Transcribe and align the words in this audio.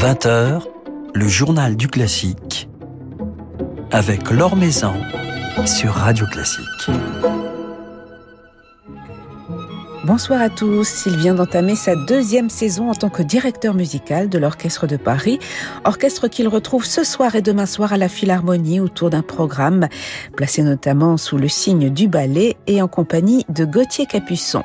20h, 0.00 0.62
le 1.12 1.28
journal 1.28 1.76
du 1.76 1.86
classique 1.86 2.70
avec 3.90 4.30
Laure 4.30 4.56
Maison 4.56 4.94
sur 5.66 5.92
Radio 5.92 6.24
Classique. 6.24 6.90
Bonsoir 10.06 10.40
à 10.40 10.48
tous. 10.48 11.04
Il 11.04 11.18
vient 11.18 11.34
d'entamer 11.34 11.76
sa 11.76 11.96
deuxième 11.96 12.48
saison 12.48 12.88
en 12.88 12.94
tant 12.94 13.10
que 13.10 13.22
directeur 13.22 13.74
musical 13.74 14.30
de 14.30 14.38
l'Orchestre 14.38 14.86
de 14.86 14.96
Paris, 14.96 15.38
orchestre 15.84 16.28
qu'il 16.28 16.48
retrouve 16.48 16.86
ce 16.86 17.04
soir 17.04 17.34
et 17.34 17.42
demain 17.42 17.66
soir 17.66 17.92
à 17.92 17.98
la 17.98 18.08
Philharmonie 18.08 18.80
autour 18.80 19.10
d'un 19.10 19.20
programme 19.20 19.86
placé 20.34 20.62
notamment 20.62 21.18
sous 21.18 21.36
le 21.36 21.48
signe 21.48 21.90
du 21.90 22.08
ballet 22.08 22.56
et 22.66 22.80
en 22.80 22.88
compagnie 22.88 23.44
de 23.50 23.66
Gauthier 23.66 24.06
Capuçon. 24.06 24.62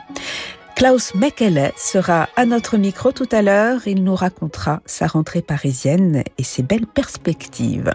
Klaus 0.76 1.16
Mekele 1.16 1.72
sera 1.78 2.28
à 2.36 2.46
notre 2.46 2.76
micro 2.76 3.14
tout 3.14 3.30
à 3.32 3.42
l'heure. 3.42 3.88
Il 3.88 4.04
nous 4.04 4.14
racontera 4.14 4.82
sa 4.86 5.08
rentrée 5.08 5.42
parisienne 5.42 6.24
et 6.38 6.44
ses 6.44 6.64
belles 6.64 6.86
perspectives. 6.86 7.94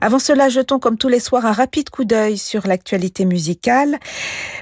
Avant 0.00 0.18
cela, 0.18 0.48
jetons 0.48 0.78
comme 0.78 0.96
tous 0.96 1.08
les 1.08 1.20
soirs 1.20 1.46
un 1.46 1.52
rapide 1.52 1.90
coup 1.90 2.04
d'œil 2.04 2.38
sur 2.38 2.66
l'actualité 2.66 3.24
musicale. 3.24 3.98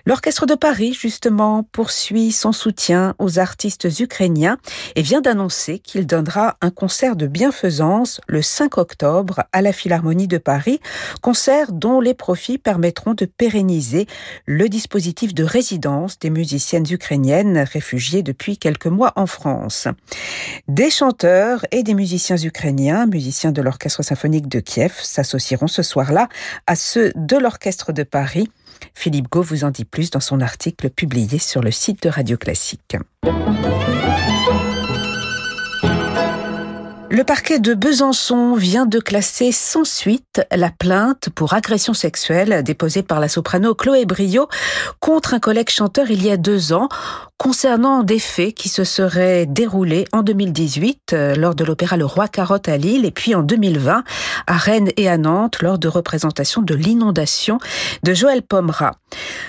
L'Orchestre 0.07 0.47
de 0.47 0.55
Paris, 0.55 0.95
justement, 0.95 1.63
poursuit 1.63 2.33
son 2.33 2.53
soutien 2.53 3.15
aux 3.19 3.39
artistes 3.39 3.89
ukrainiens 4.01 4.59
et 4.97 5.03
vient 5.03 5.21
d'annoncer 5.21 5.79
qu'il 5.79 6.07
donnera 6.07 6.57
un 6.61 6.71
concert 6.71 7.17
de 7.17 7.27
bienfaisance 7.27 8.21
le 8.27 8.43
5 8.43 8.79
octobre 8.79 9.45
à 9.53 9.63
la 9.63 9.73
Philharmonie 9.73 10.29
de 10.29 10.39
Paris, 10.39 10.81
concert 11.21 11.73
dont 11.73 12.01
les 12.01 12.15
profits 12.15 12.59
permettront 12.59 13.15
de 13.15 13.25
pérenniser 13.25 14.07
le 14.47 14.69
dispositif 14.69 15.35
de 15.35 15.45
résidence 15.45 16.19
des 16.19 16.31
musiciennes 16.31 16.87
ukrainiennes 16.91 17.59
réfugiées 17.59 18.23
depuis 18.23 18.59
quelques 18.59 18.87
mois 18.87 19.13
en 19.17 19.27
France. 19.27 19.89
Des 20.69 20.91
chanteurs 20.91 21.65
et 21.71 21.83
des 21.83 21.95
musiciens 21.95 22.37
ukrainiens, 22.37 23.07
musiciens 23.07 23.53
de 23.53 23.63
l'Orchestre 23.63 24.03
symphonique 24.03 24.49
de 24.49 24.61
Kiev, 24.61 24.78
s'associeront 25.03 25.67
ce 25.67 25.83
soir-là 25.83 26.29
à 26.67 26.77
ceux 26.77 27.13
de 27.15 27.37
l'Orchestre 27.37 27.93
de 27.93 28.03
Paris. 28.03 28.51
Philippe 28.95 29.29
Gau 29.31 29.43
vous 29.43 29.65
en 29.65 29.71
dit 29.71 29.85
plus 29.85 30.11
dans 30.11 30.21
son 30.21 30.41
article 30.41 30.91
publié 30.91 31.39
sur 31.39 31.63
le 31.63 31.71
site 31.71 32.03
de 32.05 32.09
Radio 32.09 32.37
Classique. 32.37 32.97
Le 37.11 37.25
parquet 37.25 37.59
de 37.59 37.75
Besançon 37.75 38.55
vient 38.55 38.87
de 38.87 39.01
classer 39.01 39.51
sans 39.51 39.85
suite 39.85 40.43
la 40.55 40.71
plainte 40.71 41.31
pour 41.31 41.55
agression 41.55 41.95
sexuelle 41.95 42.63
déposée 42.63 43.03
par 43.03 43.19
la 43.19 43.29
soprano 43.29 43.75
Chloé 43.75 44.05
Brio 44.05 44.47
contre 45.01 45.35
un 45.35 45.41
collègue 45.41 45.71
chanteur 45.71 46.11
il 46.11 46.23
y 46.23 46.31
a 46.31 46.37
deux 46.37 46.73
ans 46.73 46.89
concernant 47.39 48.03
des 48.03 48.19
faits 48.19 48.53
qui 48.53 48.69
se 48.69 48.83
seraient 48.83 49.47
déroulés 49.47 50.07
en 50.13 50.23
2018 50.23 51.13
euh, 51.13 51.35
lors 51.37 51.55
de 51.55 51.65
l'opéra 51.65 51.97
Le 51.97 52.05
Roi 52.05 52.27
Carotte 52.27 52.69
à 52.69 52.77
Lille 52.77 53.05
et 53.05 53.13
puis 53.13 53.35
en 53.37 53.43
2020 53.43 54.03
à 54.49 54.57
Rennes 54.57 54.91
et 54.97 55.09
à 55.09 55.17
Nantes 55.19 55.63
lors 55.63 55.79
de 55.79 55.87
représentations 55.87 56.63
de 56.63 56.75
l'inondation 56.75 57.59
de 58.03 58.13
Joël 58.13 58.43
Pomera. 58.43 58.93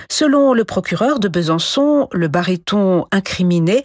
Selon 0.08 0.54
le 0.54 0.64
procureur 0.64 1.18
de 1.18 1.28
Besançon, 1.28 2.08
le 2.12 2.28
baryton 2.28 3.06
incriminé 3.10 3.82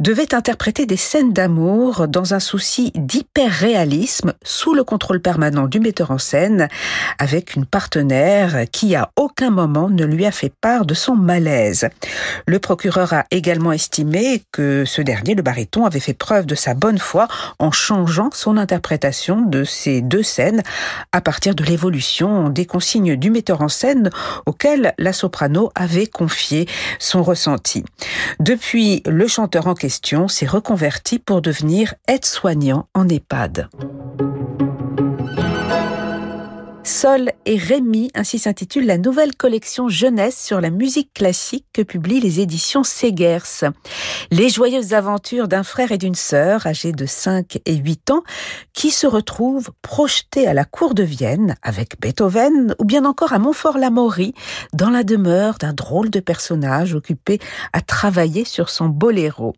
devait 0.00 0.34
interpréter 0.34 0.84
des 0.84 0.96
scènes 0.96 1.32
d'amour 1.32 2.08
dans 2.08 2.34
un 2.34 2.40
souci 2.40 2.90
d'hyper-réalisme 2.96 4.34
sous 4.42 4.74
le 4.74 4.82
contrôle 4.82 5.20
permanent 5.20 5.68
du 5.68 5.78
metteur 5.78 6.10
en 6.10 6.18
scène 6.18 6.68
avec 7.18 7.54
une 7.54 7.66
partenaire 7.66 8.64
qui 8.72 8.96
à 8.96 9.10
aucun 9.16 9.50
moment 9.50 9.88
ne 9.88 10.04
lui 10.04 10.26
a 10.26 10.32
fait 10.32 10.52
part 10.60 10.86
de 10.86 10.94
son 10.94 11.14
malaise. 11.14 11.88
Le 12.46 12.58
procureur 12.58 13.12
a 13.12 13.24
également 13.30 13.43
estimé 13.72 14.42
que 14.52 14.84
ce 14.84 15.02
dernier, 15.02 15.34
le 15.34 15.42
baryton, 15.42 15.84
avait 15.84 16.00
fait 16.00 16.14
preuve 16.14 16.46
de 16.46 16.54
sa 16.54 16.74
bonne 16.74 16.98
foi 16.98 17.28
en 17.58 17.70
changeant 17.70 18.30
son 18.32 18.56
interprétation 18.56 19.42
de 19.42 19.64
ces 19.64 20.00
deux 20.00 20.22
scènes 20.22 20.62
à 21.12 21.20
partir 21.20 21.54
de 21.54 21.64
l'évolution 21.64 22.48
des 22.48 22.66
consignes 22.66 23.16
du 23.16 23.30
metteur 23.30 23.60
en 23.60 23.68
scène 23.68 24.10
auquel 24.46 24.94
la 24.98 25.12
soprano 25.12 25.70
avait 25.74 26.06
confié 26.06 26.66
son 26.98 27.22
ressenti. 27.22 27.84
Depuis, 28.40 29.02
le 29.06 29.26
chanteur 29.26 29.66
en 29.66 29.74
question 29.74 30.28
s'est 30.28 30.46
reconverti 30.46 31.18
pour 31.18 31.42
devenir 31.42 31.94
aide-soignant 32.08 32.88
en 32.94 33.08
EHPAD. 33.08 33.68
Sol 36.86 37.30
et 37.46 37.56
Rémi, 37.56 38.10
ainsi 38.14 38.38
s'intitule 38.38 38.84
la 38.84 38.98
nouvelle 38.98 39.34
collection 39.34 39.88
jeunesse 39.88 40.38
sur 40.38 40.60
la 40.60 40.68
musique 40.68 41.14
classique 41.14 41.64
que 41.72 41.80
publient 41.80 42.20
les 42.20 42.40
éditions 42.40 42.84
Segers. 42.84 43.70
Les 44.30 44.50
joyeuses 44.50 44.92
aventures 44.92 45.48
d'un 45.48 45.62
frère 45.62 45.92
et 45.92 45.98
d'une 45.98 46.14
sœur 46.14 46.66
âgés 46.66 46.92
de 46.92 47.06
5 47.06 47.58
et 47.64 47.76
8 47.76 48.10
ans 48.10 48.22
qui 48.74 48.90
se 48.90 49.06
retrouvent 49.06 49.70
projetés 49.80 50.46
à 50.46 50.52
la 50.52 50.66
cour 50.66 50.92
de 50.92 51.02
Vienne 51.02 51.56
avec 51.62 51.98
Beethoven 52.02 52.74
ou 52.78 52.84
bien 52.84 53.06
encore 53.06 53.32
à 53.32 53.38
Montfort-l'Amaury 53.38 54.34
dans 54.74 54.90
la 54.90 55.04
demeure 55.04 55.56
d'un 55.56 55.72
drôle 55.72 56.10
de 56.10 56.20
personnage 56.20 56.94
occupé 56.94 57.38
à 57.72 57.80
travailler 57.80 58.44
sur 58.44 58.68
son 58.68 58.88
boléro. 58.88 59.54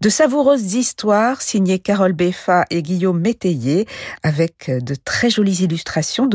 De 0.00 0.08
savoureuses 0.08 0.74
histoires 0.74 1.42
signées 1.42 1.78
Carole 1.78 2.14
Beffa 2.14 2.64
et 2.70 2.82
Guillaume 2.82 3.20
Métayer 3.20 3.86
avec 4.22 4.70
de 4.70 4.94
très 4.94 5.28
jolies 5.28 5.62
illustrations 5.62 6.26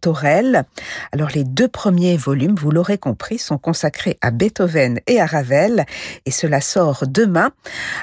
Torel. 0.00 0.64
Alors 1.12 1.30
les 1.34 1.44
deux 1.44 1.68
premiers 1.68 2.16
volumes, 2.16 2.56
vous 2.56 2.70
l'aurez 2.70 2.98
compris, 2.98 3.38
sont 3.38 3.58
consacrés 3.58 4.18
à 4.20 4.30
Beethoven 4.30 5.00
et 5.06 5.20
à 5.20 5.26
Ravel 5.26 5.84
et 6.26 6.30
cela 6.30 6.60
sort 6.60 7.04
demain. 7.06 7.50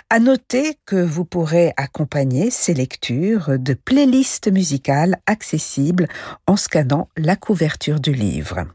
À 0.09 0.19
noter 0.19 0.77
que 0.85 0.95
vous 0.95 1.25
pourrez 1.25 1.73
accompagner 1.77 2.49
ces 2.51 2.73
lectures 2.73 3.59
de 3.59 3.73
playlists 3.73 4.51
musicales 4.51 5.17
accessibles 5.27 6.07
en 6.47 6.55
scannant 6.55 7.09
la 7.17 7.35
couverture 7.35 7.99
du 7.99 8.13
livre. 8.13 8.65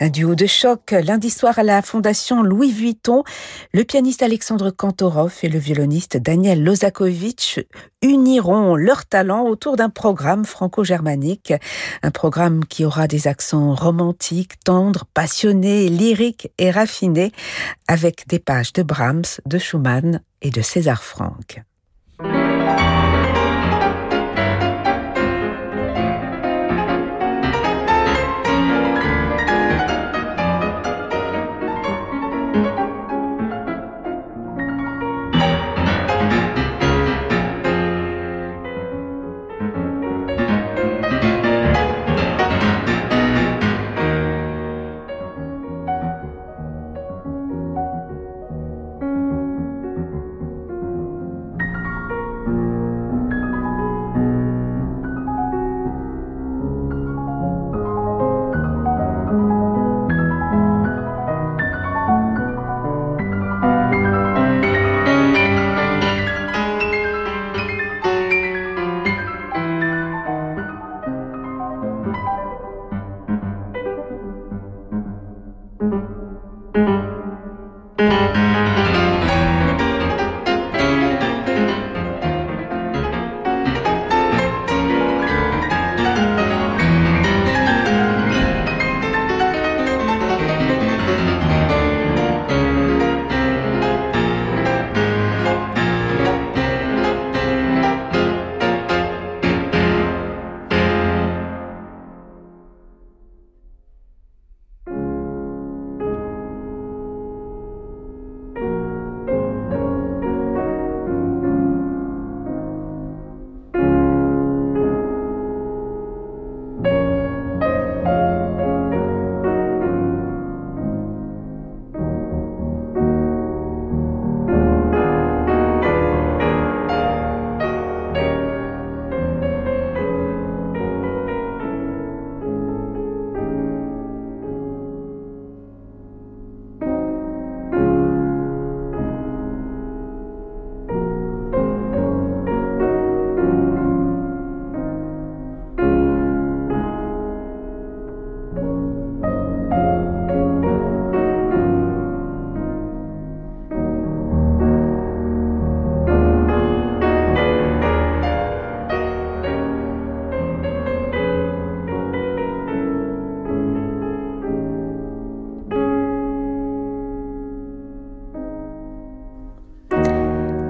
Un 0.00 0.08
duo 0.08 0.34
de 0.34 0.46
choc 0.46 0.90
lundi 0.90 1.30
soir 1.30 1.58
à 1.58 1.62
la 1.62 1.80
Fondation 1.80 2.42
Louis 2.42 2.72
Vuitton. 2.72 3.22
Le 3.72 3.84
pianiste 3.84 4.22
Alexandre 4.22 4.70
Kantorov 4.70 5.38
et 5.42 5.48
le 5.48 5.58
violoniste 5.58 6.16
Daniel 6.16 6.64
Lozakovitch 6.64 7.60
uniront 8.02 8.74
leurs 8.74 9.06
talents 9.06 9.46
autour 9.46 9.76
d'un 9.76 9.90
programme 9.90 10.44
franco-germanique. 10.44 11.54
Un 12.02 12.10
programme 12.10 12.64
qui 12.64 12.84
aura 12.84 13.06
des 13.06 13.28
accents 13.28 13.74
romantiques, 13.74 14.58
tendres, 14.64 15.04
passionnés, 15.14 15.88
lyriques 15.88 16.50
et 16.58 16.72
raffinés 16.72 17.30
avec 17.86 18.26
des 18.26 18.40
pages 18.40 18.72
de 18.72 18.82
Brahms, 18.82 19.40
de 19.46 19.58
Schumann 19.58 20.20
et 20.42 20.50
de 20.50 20.60
César 20.60 21.04
Franck. 21.04 21.62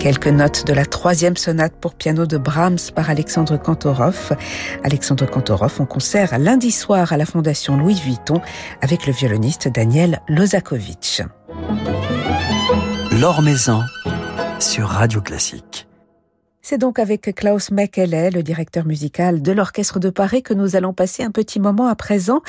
Quelques 0.05 0.27
notes 0.27 0.67
de 0.67 0.75
la 0.75 0.85
troisième 0.85 1.35
sonate 1.35 1.73
pour 1.81 1.95
piano 1.95 2.27
de 2.27 2.37
Brahms 2.37 2.91
par 2.95 3.09
Alexandre 3.09 3.57
Kantorov. 3.57 4.37
Alexandre 4.83 5.25
Kantorov 5.25 5.81
en 5.81 5.87
concert 5.87 6.39
lundi 6.39 6.73
soir 6.73 7.15
à 7.15 7.17
la 7.17 7.25
Fondation 7.25 7.79
Louis 7.79 7.95
Vuitton 7.95 8.43
avec 8.83 9.07
le 9.07 9.15
violoniste 9.15 9.69
Daniel 9.69 10.21
Lozakovitch. 10.29 11.23
L'Or 13.19 13.41
Maison 13.41 13.83
sur 14.61 14.89
Radio 14.89 15.23
Classique. 15.23 15.89
C'est 16.67 16.79
donc 16.79 16.99
avec 16.99 17.31
Klaus 17.35 17.71
Mekele, 17.71 18.31
le 18.33 18.43
directeur 18.43 18.87
musical 18.87 19.43
de 19.43 19.53
l'Orchestre 19.53 20.01
de 20.01 20.09
Paris, 20.09 20.43
que 20.43 20.55
nous 20.55 20.77
allons 20.77 20.95
passer 20.95 21.23
un 21.23 21.31
petit 21.31 21.61
moment 21.61 21.89
à 21.89 21.95
présent. 21.95 22.41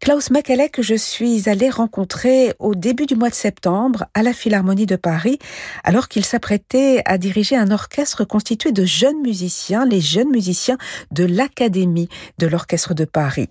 Klaus 0.00 0.30
Mekele 0.30 0.70
que 0.70 0.82
je 0.82 0.94
suis 0.94 1.48
allé 1.48 1.68
rencontrer 1.68 2.54
au 2.60 2.76
début 2.76 3.06
du 3.06 3.16
mois 3.16 3.28
de 3.28 3.34
septembre 3.34 4.04
à 4.14 4.22
la 4.22 4.32
Philharmonie 4.32 4.86
de 4.86 4.94
Paris, 4.94 5.40
alors 5.82 6.06
qu'il 6.06 6.24
s'apprêtait 6.24 7.02
à 7.06 7.18
diriger 7.18 7.56
un 7.56 7.72
orchestre 7.72 8.24
constitué 8.24 8.70
de 8.70 8.84
jeunes 8.84 9.20
musiciens, 9.20 9.84
les 9.84 10.00
jeunes 10.00 10.30
musiciens 10.30 10.78
de 11.10 11.24
l'Académie 11.24 12.08
de 12.38 12.46
l'Orchestre 12.46 12.94
de 12.94 13.04
Paris. 13.04 13.48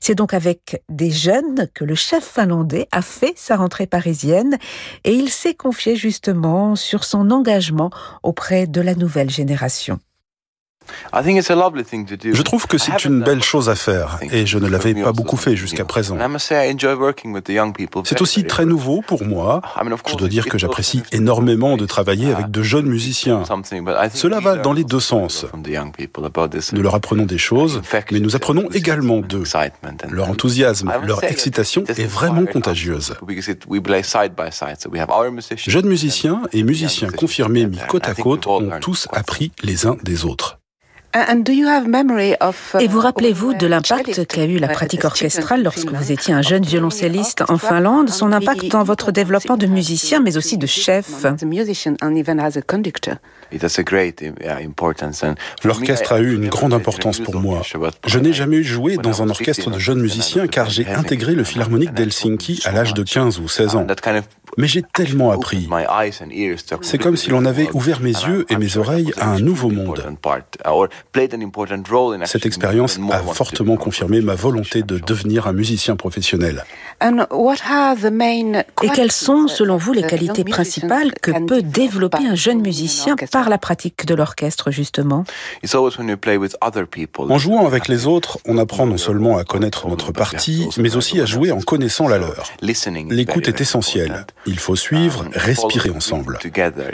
C'est 0.00 0.14
donc 0.14 0.34
avec 0.34 0.82
des 0.88 1.10
jeunes 1.10 1.68
que 1.74 1.84
le 1.84 1.94
chef 1.94 2.24
finlandais 2.24 2.88
a 2.92 3.02
fait 3.02 3.34
sa 3.36 3.56
rentrée 3.56 3.86
parisienne 3.86 4.58
et 5.04 5.14
il 5.14 5.30
s'est 5.30 5.54
confié 5.54 5.96
justement 5.96 6.76
sur 6.76 7.04
son 7.04 7.30
engagement 7.30 7.90
auprès 8.22 8.66
de 8.66 8.80
la 8.80 8.94
nouvelle 8.94 9.30
génération. 9.30 9.98
Je 11.12 12.42
trouve 12.42 12.66
que 12.66 12.78
c'est 12.78 13.04
une 13.04 13.20
belle 13.22 13.42
chose 13.42 13.68
à 13.68 13.74
faire 13.74 14.18
et 14.30 14.46
je 14.46 14.58
ne 14.58 14.68
l'avais 14.68 14.94
pas 14.94 15.12
beaucoup 15.12 15.36
fait 15.36 15.56
jusqu'à 15.56 15.84
présent. 15.84 16.16
C'est 18.04 18.22
aussi 18.22 18.44
très 18.44 18.64
nouveau 18.64 19.02
pour 19.06 19.24
moi. 19.24 19.60
Je 20.06 20.14
dois 20.16 20.28
dire 20.28 20.46
que 20.46 20.58
j'apprécie 20.58 21.02
énormément 21.12 21.76
de 21.76 21.86
travailler 21.86 22.32
avec 22.32 22.50
de 22.50 22.62
jeunes 22.62 22.86
musiciens. 22.86 23.42
Cela 24.14 24.40
va 24.40 24.56
dans 24.56 24.72
les 24.72 24.84
deux 24.84 25.00
sens. 25.00 25.46
Nous 26.72 26.82
leur 26.82 26.94
apprenons 26.94 27.26
des 27.26 27.38
choses, 27.38 27.82
mais 28.12 28.20
nous 28.20 28.36
apprenons 28.36 28.68
également 28.72 29.20
d'eux. 29.20 29.44
Leur 30.08 30.30
enthousiasme, 30.30 30.92
leur 31.04 31.24
excitation 31.24 31.84
est 31.86 32.04
vraiment 32.04 32.46
contagieuse. 32.46 33.14
Jeunes 35.66 35.86
musiciens 35.86 36.42
et 36.52 36.62
musiciens 36.62 37.10
confirmés 37.10 37.66
mis 37.66 37.78
côte 37.88 38.08
à 38.08 38.14
côte 38.14 38.46
ont 38.46 38.70
tous 38.80 39.08
appris 39.12 39.52
les 39.62 39.86
uns 39.86 39.96
des 40.02 40.24
autres. 40.24 40.59
Et 42.78 42.86
vous 42.86 43.00
rappelez-vous 43.00 43.54
de 43.54 43.66
l'impact 43.66 44.26
qu'a 44.26 44.44
eu 44.44 44.58
la 44.58 44.68
pratique 44.68 45.04
orchestrale 45.04 45.62
lorsque 45.64 45.90
vous 45.90 46.12
étiez 46.12 46.32
un 46.32 46.42
jeune 46.42 46.64
violoncelliste 46.64 47.42
en 47.48 47.58
Finlande, 47.58 48.10
son 48.10 48.30
impact 48.32 48.66
dans 48.68 48.84
votre 48.84 49.10
développement 49.10 49.56
de 49.56 49.66
musicien 49.66 50.20
mais 50.20 50.36
aussi 50.36 50.56
de 50.56 50.66
chef 50.66 51.10
L'orchestre 55.64 56.12
a 56.12 56.20
eu 56.20 56.34
une 56.34 56.48
grande 56.48 56.72
importance 56.72 57.20
pour 57.20 57.36
moi. 57.36 57.62
Je 58.06 58.18
n'ai 58.18 58.32
jamais 58.32 58.62
joué 58.62 58.96
dans 58.96 59.22
un 59.22 59.30
orchestre 59.30 59.70
de 59.70 59.78
jeunes 59.78 60.00
musiciens 60.00 60.46
car 60.46 60.70
j'ai 60.70 60.86
intégré 60.86 61.34
le 61.34 61.44
Philharmonique 61.44 61.92
d'Helsinki 61.94 62.60
à 62.64 62.72
l'âge 62.72 62.94
de 62.94 63.02
15 63.02 63.38
ou 63.40 63.48
16 63.48 63.76
ans. 63.76 63.86
Mais 64.58 64.66
j'ai 64.66 64.82
tellement 64.82 65.30
appris. 65.30 65.68
C'est 66.82 66.98
comme 66.98 67.16
si 67.16 67.30
l'on 67.30 67.44
avait 67.44 67.70
ouvert 67.72 68.00
mes 68.00 68.10
yeux 68.10 68.46
et 68.48 68.56
mes 68.56 68.76
oreilles 68.76 69.12
à 69.18 69.30
un 69.30 69.38
nouveau 69.38 69.70
monde. 69.70 70.02
Cette 72.24 72.46
expérience 72.46 72.98
a 73.10 73.18
fortement 73.18 73.76
confirmé 73.76 74.20
ma 74.20 74.34
volonté 74.34 74.82
de 74.82 74.98
devenir 74.98 75.46
un 75.46 75.52
musicien 75.52 75.96
professionnel. 75.96 76.64
Et 78.82 78.88
quelles 78.94 79.12
sont, 79.12 79.48
selon 79.48 79.76
vous, 79.76 79.92
les 79.92 80.02
qualités 80.02 80.44
principales 80.44 81.12
que 81.14 81.46
peut 81.46 81.62
développer 81.62 82.26
un 82.26 82.34
jeune 82.34 82.60
musicien 82.60 83.16
par 83.30 83.39
la 83.48 83.58
pratique 83.58 84.06
de 84.06 84.14
l'orchestre, 84.14 84.70
justement 84.70 85.24
En 87.18 87.38
jouant 87.38 87.66
avec 87.66 87.88
les 87.88 88.06
autres, 88.06 88.38
on 88.46 88.58
apprend 88.58 88.86
non 88.86 88.98
seulement 88.98 89.38
à 89.38 89.44
connaître 89.44 89.88
notre 89.88 90.12
partie, 90.12 90.68
mais 90.78 90.96
aussi 90.96 91.20
à 91.20 91.24
jouer 91.24 91.52
en 91.52 91.60
connaissant 91.60 92.08
la 92.08 92.18
leur. 92.18 92.50
L'écoute 92.60 93.48
est 93.48 93.60
essentielle. 93.60 94.26
Il 94.46 94.58
faut 94.58 94.76
suivre, 94.76 95.24
respirer 95.32 95.90
ensemble. 95.90 96.38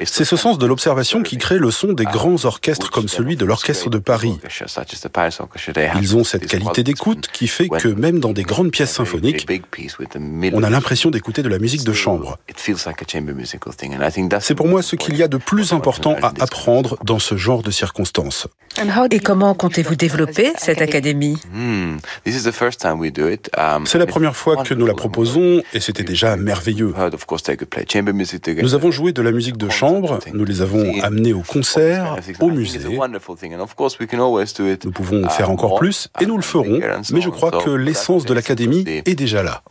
C'est 0.04 0.24
ce 0.24 0.36
sens 0.36 0.58
de 0.58 0.66
l'observation 0.66 1.22
qui 1.22 1.38
crée 1.38 1.58
le 1.58 1.70
son 1.70 1.92
des 1.92 2.04
grands 2.04 2.44
orchestres 2.44 2.90
comme 2.90 3.08
celui 3.08 3.36
de 3.36 3.44
l'Orchestre 3.44 3.90
de 3.90 3.98
Paris. 3.98 4.38
Ils 6.00 6.16
ont 6.16 6.24
cette 6.24 6.46
qualité 6.46 6.82
d'écoute 6.82 7.28
qui 7.32 7.48
fait 7.48 7.68
que 7.68 7.88
même 7.88 8.20
dans 8.20 8.32
des 8.32 8.42
grandes 8.42 8.70
pièces 8.70 8.92
symphoniques, 8.92 9.46
on 10.52 10.62
a 10.62 10.70
l'impression 10.70 11.10
d'écouter 11.10 11.42
de 11.42 11.48
la 11.48 11.58
musique 11.58 11.84
de 11.84 11.92
chambre. 11.92 12.38
C'est 14.40 14.54
pour 14.54 14.68
moi 14.68 14.82
ce 14.82 14.96
qu'il 14.96 15.16
y 15.16 15.22
a 15.22 15.28
de 15.28 15.36
plus 15.36 15.72
important 15.72 16.16
à 16.22 16.32
apprendre 16.40 16.98
dans 17.04 17.18
ce 17.18 17.36
genre 17.36 17.62
de 17.62 17.70
circonstances. 17.70 18.48
Et 19.10 19.20
comment 19.20 19.54
comptez-vous 19.54 19.94
développer 19.96 20.52
cette 20.58 20.82
académie? 20.82 21.38
Hmm. 21.52 21.96
C'est 22.26 23.98
la 23.98 24.06
première 24.06 24.36
fois 24.36 24.62
que 24.62 24.74
nous 24.74 24.86
la 24.86 24.94
proposons 24.94 25.62
et 25.72 25.80
c'était 25.80 26.04
déjà 26.04 26.36
merveilleux. 26.36 26.94
Nous 28.62 28.74
avons 28.74 28.90
joué 28.90 29.12
de 29.12 29.22
la 29.22 29.32
musique 29.32 29.56
de 29.56 29.68
chambre, 29.70 30.18
nous 30.32 30.44
les 30.44 30.60
avons 30.60 31.00
amenés 31.02 31.32
au 31.32 31.40
concert, 31.40 32.16
au 32.40 32.50
musée. 32.50 32.80
Nous 34.84 34.92
pouvons 34.92 35.28
faire 35.28 35.50
encore 35.50 35.76
plus 35.76 36.08
et 36.20 36.26
nous 36.26 36.36
le 36.36 36.42
ferons, 36.42 36.80
mais 37.12 37.20
je 37.20 37.30
crois 37.30 37.50
que 37.50 37.70
l'essence 37.70 38.26
de 38.26 38.34
l'académie 38.34 38.84
est 38.86 39.14
déjà 39.14 39.42
là. 39.42 39.62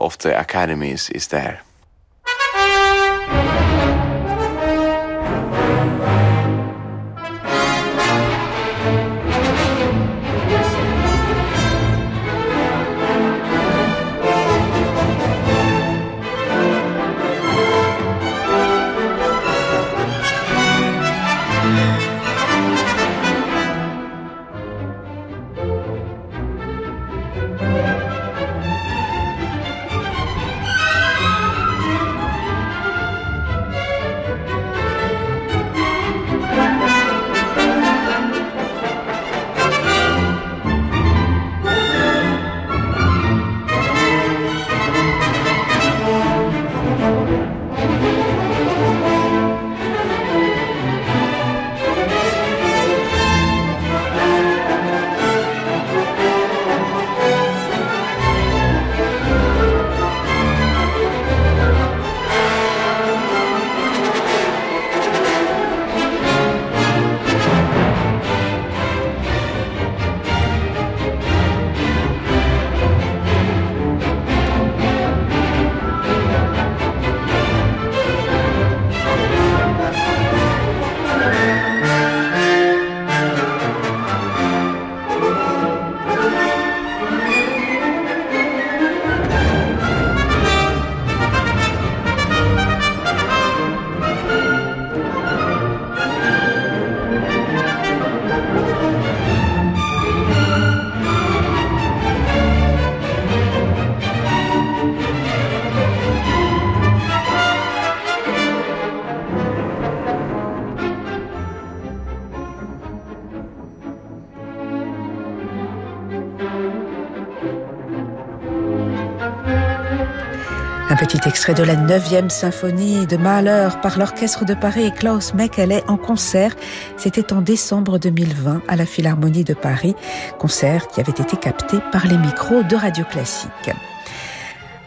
Extrait 121.48 121.64
de 121.64 121.72
la 121.72 121.76
9e 121.76 122.30
symphonie 122.30 123.06
de 123.06 123.18
Mahler 123.18 123.70
par 123.84 124.00
l'Orchestre 124.00 124.46
de 124.46 124.56
Paris 124.56 124.86
et 124.86 124.92
Klaus 124.92 125.36
Mekele 125.36 125.84
en 125.88 125.96
concert. 125.96 126.56
C'était 126.98 127.34
en 127.34 127.42
décembre 127.42 128.00
2020 128.00 128.64
à 128.68 128.76
la 128.76 128.88
Philharmonie 128.88 129.44
de 129.44 129.54
Paris. 129.54 129.94
Concert 130.40 130.88
qui 130.88 131.02
avait 131.02 131.12
été 131.12 131.38
capté 131.38 131.78
par 131.92 132.08
les 132.08 132.18
micros 132.18 132.64
de 132.64 132.76
Radio 132.76 133.06
Classique. 133.06 133.70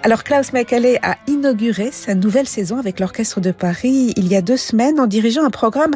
Alors 0.03 0.25
Klaus 0.25 0.53
Mekele 0.53 0.99
a 1.03 1.17
inauguré 1.29 1.93
sa 1.93 2.17
nouvelle 2.17 2.49
saison 2.49 2.79
avec 2.79 2.99
l'Orchestre 2.99 3.41
de 3.41 3.53
Paris 3.53 4.13
il 4.17 4.27
y 4.27 4.35
a 4.35 4.43
deux 4.43 4.57
semaines 4.57 4.99
en 4.99 5.07
dirigeant 5.07 5.45
un 5.45 5.51
programme 5.51 5.93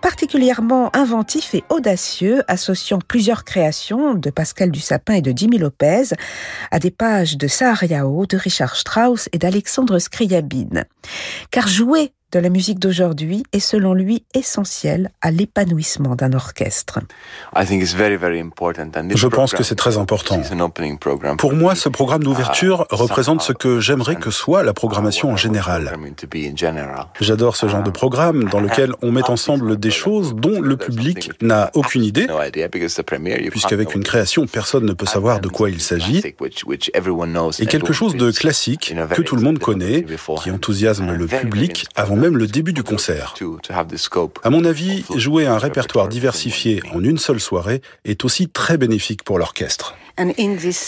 particulièrement 0.00 0.94
inventif 0.94 1.54
et 1.54 1.64
audacieux, 1.68 2.42
associant 2.48 2.98
plusieurs 2.98 3.44
créations 3.44 4.14
de 4.14 4.30
Pascal 4.30 4.70
Dussapin 4.70 5.14
et 5.14 5.22
de 5.22 5.32
Jimmy 5.36 5.58
Lopez 5.58 6.14
à 6.70 6.78
des 6.78 6.90
pages 6.90 7.36
de 7.36 7.46
Sahariao, 7.46 8.26
de 8.26 8.36
Richard 8.36 8.76
Strauss 8.76 9.28
et 9.32 9.38
d'Alexandre 9.38 9.98
Scriabine. 9.98 10.84
Car 11.50 11.68
jouer 11.68 12.12
de 12.32 12.40
la 12.40 12.48
musique 12.48 12.80
d'aujourd'hui 12.80 13.44
est 13.52 13.60
selon 13.60 13.94
lui 13.94 14.24
essentiel 14.34 15.10
à 15.22 15.30
l'épanouissement 15.30 16.16
d'un 16.16 16.32
orchestre. 16.32 16.98
Je 17.54 19.26
pense 19.28 19.52
que 19.52 19.62
c'est 19.62 19.76
très 19.76 19.96
important. 19.96 20.40
Pour 21.38 21.52
moi, 21.54 21.74
ce 21.76 21.88
programme 21.88 22.24
d'ouverture 22.24 22.86
représente 22.90 23.42
ce 23.42 23.52
que 23.52 23.78
j'aimerais 23.78 24.16
que 24.16 24.30
soit 24.30 24.64
la 24.64 24.72
programmation 24.72 25.30
en 25.30 25.36
général. 25.36 25.96
J'adore 27.20 27.56
ce 27.56 27.68
genre 27.68 27.84
de 27.84 27.90
programme 27.90 28.44
dans 28.44 28.60
lequel 28.60 28.92
on 29.02 29.12
met 29.12 29.28
ensemble 29.30 29.78
des 29.78 29.92
choses 29.92 30.34
dont 30.34 30.60
le 30.60 30.76
public 30.76 31.30
n'a 31.42 31.70
aucune 31.74 32.02
idée, 32.02 32.26
puisqu'avec 33.50 33.94
une 33.94 34.02
création, 34.02 34.46
personne 34.46 34.84
ne 34.84 34.92
peut 34.92 35.06
savoir 35.06 35.40
de 35.40 35.48
quoi 35.48 35.70
il 35.70 35.80
s'agit, 35.80 36.22
et 37.58 37.66
quelque 37.66 37.92
chose 37.92 38.16
de 38.16 38.32
classique 38.32 38.94
que 39.12 39.22
tout 39.22 39.36
le 39.36 39.42
monde 39.42 39.60
connaît, 39.60 40.04
qui 40.42 40.50
enthousiasme 40.50 41.12
le 41.12 41.26
public 41.26 41.86
avant 41.94 42.15
même 42.16 42.36
le 42.36 42.46
début 42.46 42.72
du 42.72 42.82
concert. 42.82 43.34
À 44.42 44.50
mon 44.50 44.64
avis, 44.64 45.04
jouer 45.14 45.46
un 45.46 45.58
répertoire 45.58 46.08
diversifié 46.08 46.82
en 46.92 47.02
une 47.02 47.18
seule 47.18 47.40
soirée 47.40 47.82
est 48.04 48.24
aussi 48.24 48.48
très 48.48 48.76
bénéfique 48.76 49.22
pour 49.22 49.38
l'orchestre. 49.38 49.94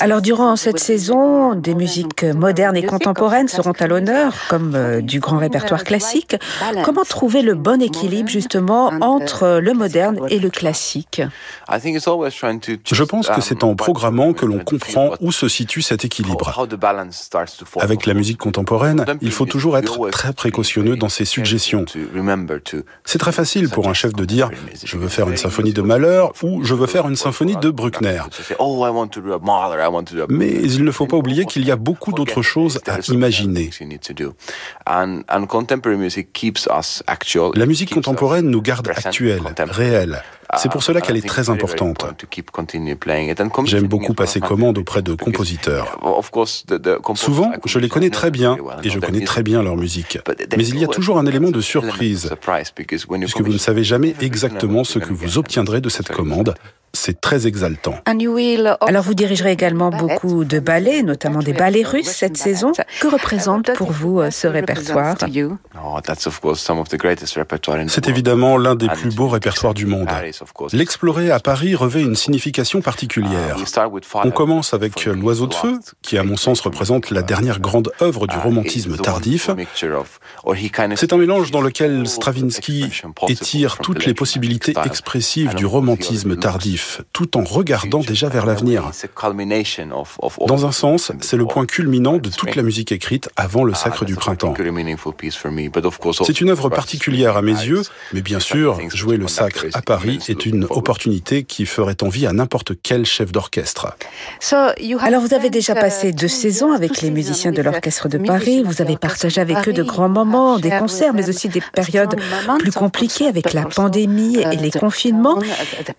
Alors 0.00 0.22
durant 0.22 0.56
cette 0.56 0.78
saison, 0.78 1.54
des 1.54 1.74
musiques 1.74 2.24
modernes 2.24 2.76
et 2.76 2.82
contemporaines 2.82 3.48
seront 3.48 3.72
à 3.72 3.86
l'honneur, 3.86 4.32
comme 4.48 4.74
euh, 4.74 5.02
du 5.02 5.20
grand 5.20 5.36
répertoire 5.36 5.84
classique. 5.84 6.36
Comment 6.82 7.04
trouver 7.04 7.42
le 7.42 7.54
bon 7.54 7.82
équilibre 7.82 8.28
justement 8.30 8.90
entre 9.00 9.60
le 9.60 9.74
moderne 9.74 10.20
et 10.30 10.38
le 10.38 10.48
classique? 10.48 11.20
Je 11.70 13.04
pense 13.04 13.28
que 13.28 13.40
c'est 13.42 13.64
en 13.64 13.74
programmant 13.74 14.32
que 14.32 14.46
l'on 14.46 14.60
comprend 14.60 15.10
où 15.20 15.30
se 15.30 15.48
situe 15.48 15.82
cet 15.82 16.06
équilibre. 16.06 16.66
Avec 17.80 18.06
la 18.06 18.14
musique 18.14 18.38
contemporaine, 18.38 19.04
il 19.20 19.30
faut 19.30 19.46
toujours 19.46 19.76
être 19.76 20.08
très 20.10 20.32
précautionneux 20.32 20.96
dans 20.96 21.10
ses 21.10 21.26
suggestions. 21.26 21.84
C'est 23.04 23.18
très 23.18 23.32
facile 23.32 23.68
pour 23.68 23.88
un 23.88 23.94
chef 23.94 24.14
de 24.14 24.24
dire 24.24 24.50
je 24.84 24.96
veux 24.96 25.08
faire 25.08 25.28
une 25.28 25.36
symphonie 25.36 25.74
de 25.74 25.82
Mahler 25.82 26.24
ou 26.42 26.64
je 26.64 26.74
veux 26.74 26.86
faire 26.86 27.06
une 27.08 27.16
symphonie 27.16 27.56
de 27.56 27.68
Bruckner. 27.70 28.22
Mais 30.28 30.50
il 30.50 30.84
ne 30.84 30.90
faut 30.90 31.06
pas 31.06 31.16
oublier 31.16 31.44
qu'il 31.44 31.64
y 31.64 31.70
a 31.70 31.76
beaucoup 31.76 32.12
d'autres 32.12 32.42
choses 32.42 32.80
à 32.86 32.98
imaginer. 33.08 33.70
La 37.54 37.66
musique 37.66 37.94
contemporaine 37.94 38.48
nous 38.48 38.62
garde 38.62 38.88
actuels, 38.88 39.42
réels. 39.58 40.22
C'est 40.56 40.70
pour 40.70 40.82
cela 40.82 41.00
qu'elle 41.00 41.16
est 41.16 41.26
très 41.26 41.50
importante. 41.50 42.06
J'aime 43.64 43.86
beaucoup 43.86 44.14
passer 44.14 44.40
commande 44.40 44.78
auprès 44.78 45.02
de 45.02 45.14
compositeurs. 45.14 45.98
Souvent, 47.14 47.52
je 47.64 47.78
les 47.78 47.88
connais 47.88 48.10
très 48.10 48.30
bien 48.30 48.56
et 48.82 48.90
je 48.90 48.98
connais 48.98 49.24
très 49.24 49.42
bien 49.42 49.62
leur 49.62 49.76
musique. 49.76 50.18
Mais 50.56 50.66
il 50.66 50.78
y 50.78 50.84
a 50.84 50.88
toujours 50.88 51.18
un 51.18 51.26
élément 51.26 51.50
de 51.50 51.60
surprise, 51.60 52.30
puisque 52.74 53.40
vous 53.40 53.52
ne 53.52 53.58
savez 53.58 53.84
jamais 53.84 54.14
exactement 54.20 54.84
ce 54.84 54.98
que 54.98 55.12
vous 55.12 55.38
obtiendrez 55.38 55.80
de 55.80 55.88
cette 55.88 56.08
commande 56.08 56.54
c'est 56.98 57.20
très 57.20 57.46
exaltant. 57.46 57.94
Alors 58.06 59.02
vous 59.02 59.14
dirigerez 59.14 59.52
également 59.52 59.90
beaucoup 59.90 60.44
de 60.44 60.58
ballets, 60.58 61.02
notamment 61.02 61.40
des 61.40 61.52
ballets 61.52 61.82
russes 61.82 62.08
cette 62.08 62.36
saison. 62.36 62.72
Que 63.00 63.08
représente 63.08 63.72
pour 63.74 63.92
vous 63.92 64.20
euh, 64.20 64.30
ce 64.30 64.46
répertoire 64.46 65.16
oh, 65.20 65.98
C'est 67.88 68.08
évidemment 68.08 68.56
l'un 68.56 68.74
des 68.74 68.88
plus 68.88 69.14
beaux 69.14 69.28
répertoires 69.28 69.74
du 69.74 69.86
monde. 69.86 70.08
L'explorer 70.72 71.30
à 71.30 71.40
Paris 71.40 71.74
revêt 71.74 72.02
une 72.02 72.16
signification 72.16 72.80
particulière. 72.80 73.56
Uh, 73.58 74.00
On 74.24 74.30
commence 74.30 74.74
avec 74.74 75.06
L'Oiseau 75.06 75.46
de 75.46 75.54
Feu, 75.54 75.78
qui 76.02 76.18
à 76.18 76.24
mon 76.24 76.36
sens 76.36 76.60
représente 76.60 77.10
la 77.10 77.22
dernière 77.22 77.60
grande 77.60 77.92
œuvre 78.02 78.26
du 78.26 78.36
romantisme 78.36 78.96
tardif. 78.96 79.50
C'est 80.96 81.12
un 81.12 81.16
mélange 81.16 81.50
dans 81.50 81.60
lequel 81.60 82.08
Stravinsky 82.08 82.86
étire 83.28 83.78
toutes 83.78 84.06
les 84.06 84.14
possibilités 84.14 84.74
expressives 84.84 85.54
du 85.54 85.66
romantisme 85.66 86.36
tardif 86.36 86.87
tout 87.12 87.36
en 87.36 87.44
regardant 87.44 88.00
déjà 88.00 88.28
vers 88.28 88.46
l'avenir. 88.46 88.90
Dans 90.46 90.66
un 90.66 90.72
sens, 90.72 91.12
c'est 91.20 91.36
le 91.36 91.46
point 91.46 91.66
culminant 91.66 92.18
de 92.18 92.30
toute 92.30 92.54
la 92.54 92.62
musique 92.62 92.92
écrite 92.92 93.28
avant 93.36 93.64
le 93.64 93.74
sacre 93.74 94.04
du 94.04 94.14
printemps. 94.14 94.54
C'est 96.24 96.40
une 96.40 96.50
œuvre 96.50 96.68
particulière 96.68 97.36
à 97.36 97.42
mes 97.42 97.52
yeux, 97.52 97.82
mais 98.12 98.22
bien 98.22 98.40
sûr, 98.40 98.78
jouer 98.94 99.16
le 99.16 99.28
sacre 99.28 99.66
à 99.74 99.82
Paris 99.82 100.18
est 100.28 100.46
une 100.46 100.66
opportunité 100.70 101.44
qui 101.44 101.66
ferait 101.66 102.02
envie 102.02 102.26
à 102.26 102.32
n'importe 102.32 102.72
quel 102.82 103.04
chef 103.04 103.32
d'orchestre. 103.32 103.94
Alors 105.00 105.22
vous 105.22 105.34
avez 105.34 105.50
déjà 105.50 105.74
passé 105.74 106.12
deux 106.12 106.28
saisons 106.28 106.72
avec 106.72 107.00
les 107.02 107.10
musiciens 107.10 107.52
de 107.52 107.62
l'Orchestre 107.62 108.08
de 108.08 108.18
Paris, 108.18 108.62
vous 108.64 108.82
avez 108.82 108.96
partagé 108.96 109.40
avec 109.40 109.68
eux 109.68 109.72
de 109.72 109.82
grands 109.82 110.08
moments, 110.08 110.58
des 110.58 110.70
concerts, 110.70 111.14
mais 111.14 111.28
aussi 111.28 111.48
des 111.48 111.62
périodes 111.72 112.16
plus 112.58 112.72
compliquées 112.72 113.26
avec 113.26 113.52
la 113.52 113.64
pandémie 113.64 114.36
et 114.38 114.56
les 114.56 114.70
confinements. 114.70 115.38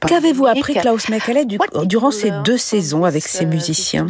Qu'avez-vous 0.07 0.47
appris 0.47 0.68
Klaus 0.73 1.09
Mekele 1.09 1.45
durant 1.85 2.11
ces 2.11 2.31
deux 2.43 2.57
saisons 2.57 3.03
avec 3.05 3.23
ces 3.23 3.45
musiciens 3.45 4.07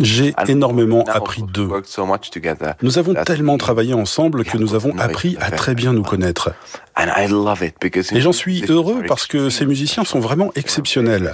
J'ai 0.00 0.34
énormément 0.48 1.04
appris 1.04 1.42
d'eux. 1.42 1.70
Nous 2.82 2.98
avons 2.98 3.14
tellement 3.14 3.58
travaillé 3.58 3.94
ensemble 3.94 4.44
que 4.44 4.58
nous 4.58 4.74
avons 4.74 4.96
appris 4.98 5.36
à 5.40 5.50
très 5.50 5.74
bien 5.74 5.92
nous 5.92 6.02
connaître. 6.02 6.52
Et 8.12 8.20
j'en 8.20 8.32
suis 8.32 8.64
heureux 8.68 9.02
parce 9.06 9.26
que 9.26 9.50
ces 9.50 9.66
musiciens 9.66 10.04
sont 10.04 10.20
vraiment 10.20 10.50
exceptionnels. 10.54 11.32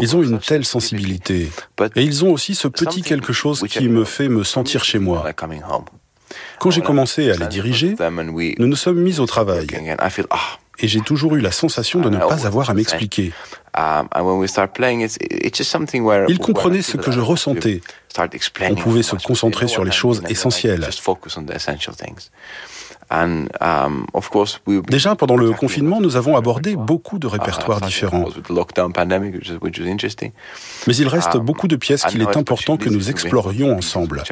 Ils 0.00 0.16
ont 0.16 0.22
une 0.22 0.38
telle 0.38 0.64
sensibilité. 0.64 1.50
Et 1.96 2.02
ils 2.02 2.24
ont 2.24 2.32
aussi 2.32 2.54
ce 2.54 2.68
petit 2.68 3.02
quelque 3.02 3.32
chose 3.32 3.64
qui 3.68 3.88
me 3.88 4.04
fait 4.04 4.28
me 4.28 4.44
sentir 4.44 4.84
chez 4.84 4.98
moi. 4.98 5.24
Quand 6.58 6.70
j'ai 6.70 6.80
commencé 6.80 7.30
à 7.30 7.36
les 7.36 7.46
diriger, 7.46 7.96
nous 8.58 8.66
nous 8.66 8.76
sommes 8.76 9.00
mis 9.00 9.20
au 9.20 9.26
travail 9.26 9.66
et 10.78 10.88
j'ai 10.88 11.00
toujours 11.00 11.34
eu 11.36 11.40
la 11.40 11.52
sensation 11.52 12.00
de 12.00 12.08
ne 12.08 12.18
pas 12.18 12.46
avoir 12.46 12.70
à 12.70 12.74
m'expliquer. 12.74 13.32
Um, 13.76 14.08
Ils 16.28 16.38
comprenaient 16.38 16.82
ce 16.82 16.96
que 16.96 17.10
je 17.10 17.20
ressentais. 17.20 17.80
On 18.70 18.74
pouvait 18.74 19.02
se 19.02 19.16
concentrer 19.16 19.68
sur 19.68 19.84
les 19.84 19.90
choses 19.92 20.22
essentielles. 20.28 20.86
Um, 23.10 23.48
Déjà, 24.88 25.14
pendant 25.16 25.36
le 25.36 25.50
confinement, 25.52 26.00
nous 26.00 26.16
avons 26.16 26.36
abordé 26.36 26.76
beaucoup 26.76 27.18
de 27.18 27.26
répertoires 27.26 27.82
uh, 27.82 27.86
différents. 27.86 28.28
Mais 30.86 30.96
il 30.96 31.08
reste 31.08 31.34
um, 31.34 31.44
beaucoup 31.44 31.68
de 31.68 31.76
pièces 31.76 32.04
qu'il 32.04 32.22
est 32.22 32.36
important 32.36 32.76
que 32.76 32.88
nous 32.88 33.10
explorions 33.10 33.76
ensemble. 33.76 34.22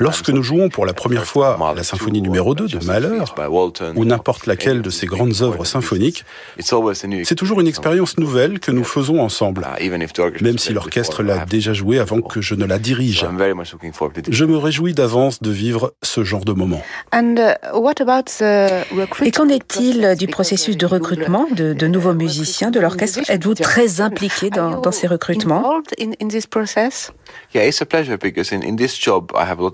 Lorsque 0.00 0.28
nous 0.30 0.42
jouons 0.42 0.68
pour 0.68 0.86
la 0.86 0.92
première 0.92 1.24
fois 1.24 1.58
la 1.74 1.82
symphonie 1.82 2.22
numéro 2.22 2.54
2 2.54 2.68
de 2.68 2.84
Mahler, 2.84 3.18
ou 3.94 4.04
n'importe 4.04 4.46
laquelle 4.46 4.82
de 4.82 4.90
ces 4.90 5.06
grandes 5.06 5.42
œuvres 5.42 5.64
symphoniques, 5.64 6.24
c'est 6.58 7.34
toujours 7.34 7.60
une 7.60 7.66
expérience 7.66 8.18
nouvelle 8.18 8.60
que 8.60 8.70
nous 8.70 8.84
faisons 8.84 9.20
ensemble, 9.20 9.66
uh, 9.80 9.90
même 10.42 10.58
si 10.58 10.72
l'orchestre 10.72 11.22
l'a 11.22 11.44
déjà 11.44 11.72
jouée 11.72 11.98
avant 11.98 12.20
que 12.20 12.40
je 12.40 12.54
ne 12.54 12.64
la 12.64 12.78
dirige. 12.78 13.26
Je 14.28 14.44
me 14.44 14.56
réjouis 14.56 14.94
d'avance 14.94 15.42
de 15.42 15.50
vivre 15.50 15.94
ce 16.02 16.24
genre 16.24 16.44
de 16.44 16.52
moment. 16.52 16.82
Uh, 17.14 17.54
Et 19.24 19.30
qu'en 19.30 19.48
est-il 19.48 20.14
du 20.18 20.26
processus 20.26 20.76
de 20.76 20.86
recrutement 20.86 21.46
de, 21.52 21.72
de 21.72 21.86
nouveaux 21.86 22.14
musiciens 22.14 22.70
de 22.70 22.80
l'orchestre? 22.80 23.20
Êtes-vous 23.28 23.54
très 23.54 24.00
impliqué 24.00 24.50
dans, 24.50 24.80
dans 24.80 24.92
ces 24.92 25.06
recrutements? 25.06 25.80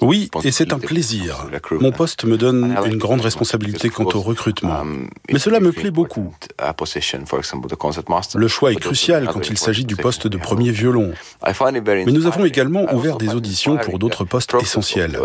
Oui, 0.02 0.30
et 0.44 0.50
c'est 0.50 0.72
un 0.72 0.78
plaisir. 0.78 1.46
Mon 1.80 1.92
poste 1.92 2.24
me 2.24 2.36
donne 2.36 2.76
une 2.86 2.96
grande 2.96 3.20
responsabilité 3.20 3.88
quant 3.88 4.04
au 4.04 4.20
recrutement. 4.20 4.80
Um, 4.80 5.08
Mais 5.30 5.38
cela 5.38 5.60
me 5.60 5.72
plaît 5.72 5.90
beaucoup. 5.90 6.34
Le 8.34 8.48
choix 8.48 8.72
est 8.72 8.76
crucial 8.76 9.28
quand 9.32 9.48
il 9.48 9.58
s'agit 9.58 9.84
du 9.84 9.96
poste 9.96 10.26
de 10.26 10.36
premier 10.36 10.70
violon. 10.70 11.12
Mais 11.44 12.12
nous 12.12 12.26
avons 12.26 12.44
également 12.44 12.92
ouvert 12.94 13.18
des 13.18 13.34
auditions 13.34 13.76
pour 13.76 13.98
d'autres 13.98 14.24
postes 14.24 14.54
essentiels. 14.60 15.18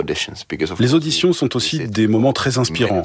Les 0.79 0.93
auditions 0.93 1.34
sont 1.34 1.55
aussi 1.55 1.88
des 1.88 2.07
moments 2.07 2.34
très 2.34 2.57
inspirants. 2.57 3.03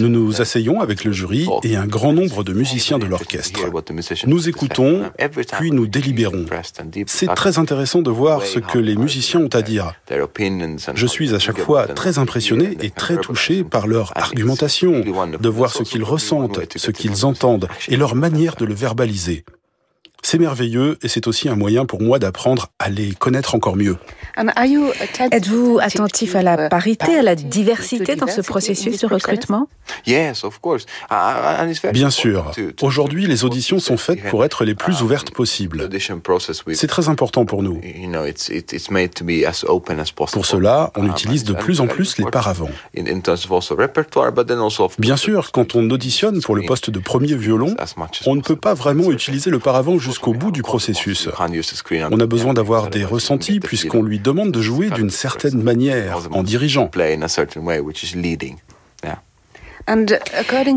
Nous 0.00 0.08
nous 0.08 0.40
asseyons 0.40 0.80
avec 0.80 1.04
le 1.04 1.12
jury 1.12 1.46
et 1.62 1.76
un 1.76 1.86
grand 1.86 2.12
nombre 2.12 2.44
de 2.44 2.52
musiciens 2.52 2.98
de 2.98 3.06
l'orchestre. 3.06 3.60
Nous 4.26 4.48
écoutons, 4.48 5.02
puis 5.58 5.70
nous 5.70 5.86
délibérons. 5.86 6.46
C'est 7.06 7.34
très 7.34 7.58
intéressant 7.58 8.02
de 8.02 8.10
voir 8.10 8.17
ce 8.44 8.58
que 8.58 8.78
les 8.78 8.96
musiciens 8.96 9.40
ont 9.40 9.54
à 9.54 9.62
dire. 9.62 9.92
Je 10.94 11.06
suis 11.06 11.34
à 11.34 11.38
chaque 11.38 11.58
fois 11.58 11.86
très 11.86 12.18
impressionné 12.18 12.76
et 12.80 12.90
très 12.90 13.16
touché 13.16 13.64
par 13.64 13.86
leur 13.86 14.12
argumentation, 14.16 15.00
de 15.00 15.48
voir 15.48 15.72
ce 15.72 15.82
qu'ils 15.82 16.04
ressentent, 16.04 16.60
ce 16.76 16.90
qu'ils 16.90 17.24
entendent 17.24 17.68
et 17.88 17.96
leur 17.96 18.14
manière 18.14 18.56
de 18.56 18.64
le 18.64 18.74
verbaliser. 18.74 19.44
C'est 20.22 20.38
merveilleux 20.38 20.98
et 21.02 21.08
c'est 21.08 21.26
aussi 21.26 21.48
un 21.48 21.54
moyen 21.54 21.86
pour 21.86 22.02
moi 22.02 22.18
d'apprendre 22.18 22.68
à 22.78 22.90
les 22.90 23.12
connaître 23.12 23.54
encore 23.54 23.76
mieux. 23.76 23.96
Êtes-vous 24.36 25.78
attentif 25.80 26.34
à 26.34 26.42
la 26.42 26.68
parité, 26.68 27.16
à 27.16 27.22
la 27.22 27.34
diversité 27.34 28.16
dans 28.16 28.26
ce 28.26 28.40
processus 28.40 29.00
de 29.00 29.06
recrutement? 29.06 29.68
Bien 31.92 32.10
sûr. 32.10 32.52
Aujourd'hui, 32.82 33.26
les 33.26 33.44
auditions 33.44 33.78
sont 33.78 33.96
faites 33.96 34.22
pour 34.28 34.44
être 34.44 34.64
les 34.64 34.74
plus 34.74 35.02
ouvertes 35.02 35.30
possibles. 35.30 35.88
C'est 36.74 36.86
très 36.88 37.08
important 37.08 37.46
pour 37.46 37.62
nous. 37.62 37.80
Pour 40.32 40.46
cela, 40.46 40.92
on 40.96 41.08
utilise 41.08 41.44
de 41.44 41.52
plus 41.54 41.80
en 41.80 41.86
plus 41.86 42.18
les 42.18 42.24
paravents. 42.26 42.70
Bien 44.98 45.16
sûr, 45.16 45.52
quand 45.52 45.74
on 45.74 45.90
auditionne 45.90 46.40
pour 46.42 46.56
le 46.56 46.62
poste 46.62 46.90
de 46.90 46.98
premier 46.98 47.34
violon, 47.34 47.74
on 48.26 48.34
ne 48.34 48.42
peut 48.42 48.56
pas 48.56 48.74
vraiment 48.74 49.10
utiliser 49.10 49.50
le 49.50 49.58
paravent 49.58 49.98
jusqu'au 50.08 50.32
bout 50.32 50.50
du 50.50 50.62
processus. 50.62 51.28
On 52.10 52.20
a 52.20 52.26
besoin 52.26 52.54
d'avoir 52.54 52.88
des 52.88 53.04
ressentis 53.04 53.60
puisqu'on 53.60 54.02
lui 54.02 54.18
demande 54.18 54.50
de 54.52 54.62
jouer 54.62 54.90
d'une 54.90 55.10
certaine 55.10 55.62
manière 55.62 56.28
en 56.32 56.42
dirigeant. 56.42 56.90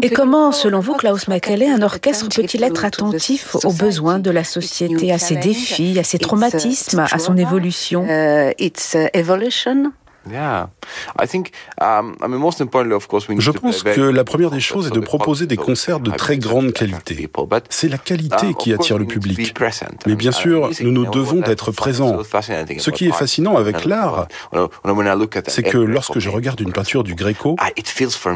Et 0.01 0.09
comment, 0.09 0.51
selon 0.51 0.79
vous, 0.79 0.93
Klaus 0.95 1.27
Makele, 1.27 1.63
un 1.63 1.81
orchestre 1.81 2.29
peut-il 2.33 2.63
être 2.63 2.85
attentif 2.85 3.55
aux 3.63 3.73
besoins 3.73 4.19
de 4.19 4.31
la 4.31 4.43
société, 4.43 5.11
à 5.11 5.17
ses 5.17 5.35
défis, 5.35 5.99
à 5.99 6.03
ses 6.03 6.17
traumatismes, 6.17 6.99
à 6.99 7.19
son 7.19 7.35
évolution 7.37 8.05
je 13.39 13.51
pense 13.51 13.83
que 13.83 14.01
la 14.01 14.23
première 14.23 14.51
des 14.51 14.59
choses 14.59 14.87
est 14.87 14.91
de 14.91 14.99
proposer 14.99 15.47
des 15.47 15.57
concerts 15.57 15.99
de 15.99 16.11
très 16.11 16.37
grande 16.37 16.73
qualité. 16.73 17.29
C'est 17.69 17.89
la 17.89 17.97
qualité 17.97 18.49
uh, 18.49 18.55
qui 18.55 18.73
attire 18.73 18.97
le 18.97 19.05
public. 19.05 19.53
Mais 20.05 20.15
bien 20.15 20.31
sûr, 20.31 20.69
nous 20.81 20.91
nous 20.91 21.09
devons 21.09 21.41
d'être 21.41 21.71
présents. 21.71 22.19
Ce 22.77 22.91
qui 22.91 23.07
est 23.07 23.11
fascinant 23.11 23.57
avec 23.57 23.85
l'art, 23.85 24.27
c'est 25.47 25.63
que 25.63 25.77
lorsque 25.77 26.19
je 26.19 26.29
regarde 26.29 26.59
une 26.59 26.71
peinture 26.71 27.03
du 27.03 27.15
Gréco, 27.15 27.55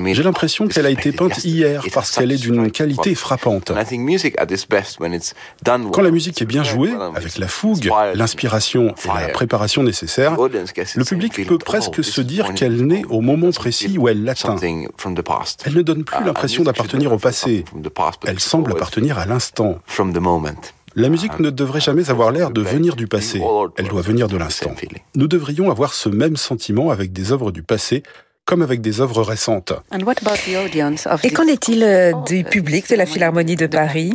j'ai 0.05 0.23
l'impression 0.23 0.67
qu'elle 0.67 0.85
a 0.85 0.89
été 0.89 1.11
peinte 1.11 1.43
hier 1.43 1.83
parce 1.93 2.11
qu'elle 2.11 2.31
est 2.31 2.41
d'une 2.41 2.71
qualité 2.71 3.15
frappante. 3.15 3.71
Quand 5.91 6.01
la 6.01 6.11
musique 6.11 6.41
est 6.41 6.45
bien 6.45 6.63
jouée, 6.63 6.93
avec 7.15 7.37
la 7.37 7.47
fougue, 7.47 7.91
l'inspiration 8.13 8.95
et 9.05 9.21
la 9.21 9.29
préparation 9.29 9.83
nécessaires, 9.83 10.35
le 10.35 11.03
public 11.03 11.45
peut 11.45 11.57
presque 11.79 12.03
se 12.03 12.21
dire 12.21 12.53
qu'elle 12.53 12.85
naît 12.85 13.03
au 13.09 13.21
moment 13.21 13.51
précis 13.51 13.97
où 13.97 14.07
elle 14.07 14.23
l'atteint. 14.23 14.55
Elle 14.61 15.73
ne 15.73 15.81
donne 15.81 16.03
plus 16.03 16.23
l'impression 16.23 16.63
d'appartenir 16.63 17.11
au 17.11 17.17
passé, 17.17 17.65
elle 18.25 18.39
semble 18.39 18.71
appartenir 18.71 19.19
à 19.19 19.25
l'instant. 19.25 19.79
La 20.97 21.09
musique 21.09 21.39
ne 21.39 21.49
devrait 21.49 21.81
jamais 21.81 22.09
avoir 22.09 22.31
l'air 22.31 22.51
de 22.51 22.61
venir 22.61 22.95
du 22.95 23.07
passé, 23.07 23.41
elle 23.77 23.87
doit 23.87 24.01
venir 24.01 24.27
de 24.27 24.37
l'instant. 24.37 24.73
Nous 25.15 25.27
devrions 25.27 25.69
avoir 25.69 25.93
ce 25.93 26.09
même 26.09 26.37
sentiment 26.37 26.89
avec 26.89 27.11
des 27.11 27.31
œuvres 27.31 27.51
du 27.51 27.63
passé, 27.63 28.03
comme 28.45 28.61
avec 28.61 28.79
des 28.79 29.01
œuvres 29.01 29.23
récentes. 29.23 29.73
Et 31.23 31.31
qu'en 31.31 31.47
est-il 31.47 31.83
euh, 31.83 32.13
du 32.27 32.43
public 32.43 32.89
de 32.89 32.95
la 32.95 33.07
Philharmonie 33.07 33.55
de 33.55 33.65
Paris? 33.65 34.13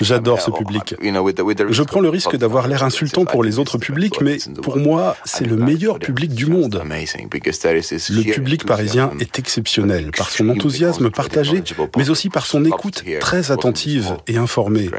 J'adore 0.00 0.40
ce 0.40 0.50
public. 0.50 0.96
Je 1.00 1.82
prends 1.82 2.00
le 2.00 2.08
risque 2.08 2.36
d'avoir 2.36 2.68
l'air 2.68 2.82
insultant 2.82 3.24
pour 3.24 3.44
les 3.44 3.58
autres 3.58 3.78
publics, 3.78 4.20
mais 4.20 4.38
pour 4.62 4.76
moi, 4.76 5.16
c'est 5.24 5.46
le 5.46 5.56
meilleur 5.56 5.98
public 5.98 6.34
du 6.34 6.46
monde. 6.46 6.82
Le 6.84 8.32
public 8.32 8.66
parisien 8.66 9.10
est 9.20 9.38
exceptionnel 9.38 10.10
par 10.16 10.30
son 10.30 10.48
enthousiasme 10.48 11.10
partagé, 11.10 11.62
mais 11.96 12.10
aussi 12.10 12.30
par 12.30 12.46
son 12.46 12.64
écoute 12.64 13.04
très 13.20 13.50
attentive 13.50 14.16
et 14.26 14.36
informée. 14.36 14.90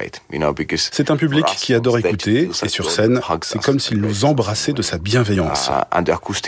C'est 0.77 1.11
un 1.11 1.17
public 1.17 1.45
qui 1.57 1.73
adore 1.73 1.97
écouter, 1.97 2.49
et 2.63 2.69
sur 2.69 2.89
scène, 2.91 3.21
c'est 3.41 3.61
comme 3.61 3.79
s'il 3.79 3.99
nous 3.99 4.25
embrassait 4.25 4.73
de 4.73 4.81
sa 4.81 4.97
bienveillance. 4.97 5.69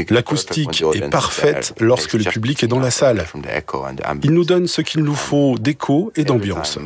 L'acoustique 0.10 0.84
est 0.94 1.10
parfaite 1.10 1.74
lorsque 1.80 2.14
le 2.14 2.24
public 2.24 2.64
est 2.64 2.68
dans 2.68 2.80
la 2.80 2.92
salle. 2.92 3.26
Il 4.24 4.32
nous 4.32 4.46
donne 4.46 4.68
ce 4.68 4.82
qu'il 4.82 5.04
nous 5.04 5.16
faut 5.16 5.58
d'écho 5.58 6.12
et 6.16 6.24
d'ambiance. 6.24 6.80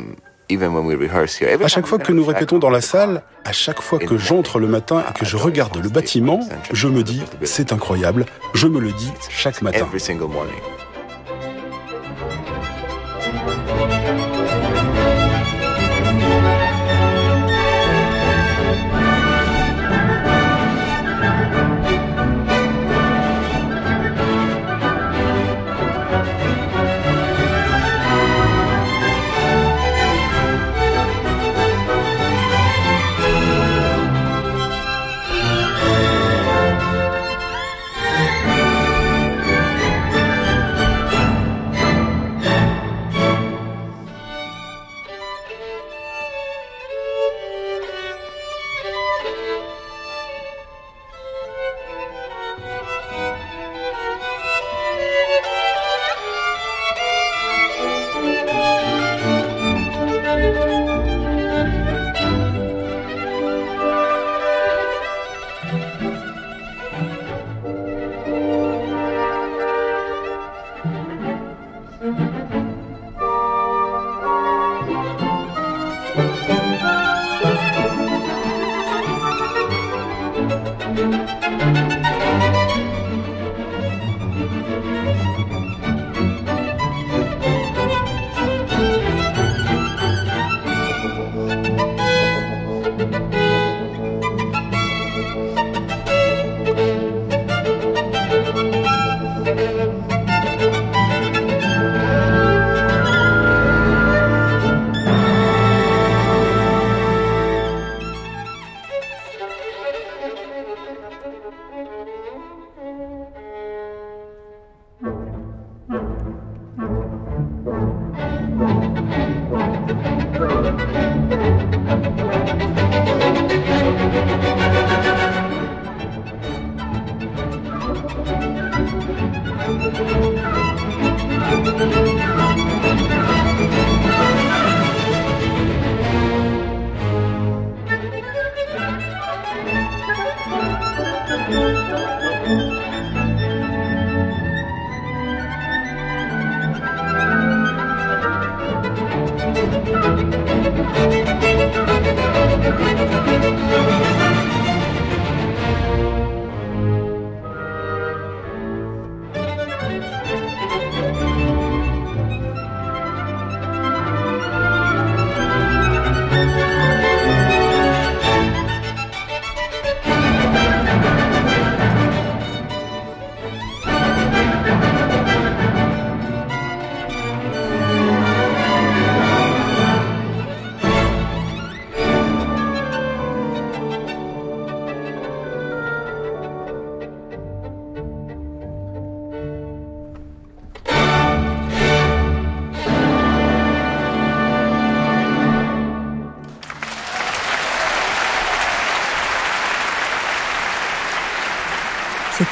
À 0.58 1.68
chaque 1.68 1.86
fois 1.86 1.98
que 1.98 2.12
nous 2.12 2.24
répétons 2.24 2.58
dans 2.58 2.70
la 2.70 2.80
salle, 2.80 3.22
à 3.44 3.52
chaque 3.52 3.80
fois 3.80 3.98
que 3.98 4.16
j'entre 4.18 4.58
le 4.58 4.66
matin 4.66 5.04
et 5.08 5.18
que 5.18 5.24
je 5.24 5.36
regarde 5.36 5.76
le 5.76 5.88
bâtiment, 5.88 6.40
je 6.72 6.88
me 6.88 7.02
dis, 7.02 7.22
c'est 7.44 7.72
incroyable, 7.72 8.26
je 8.54 8.66
me 8.66 8.80
le 8.80 8.92
dis 8.92 9.12
chaque 9.28 9.62
matin. 9.62 9.86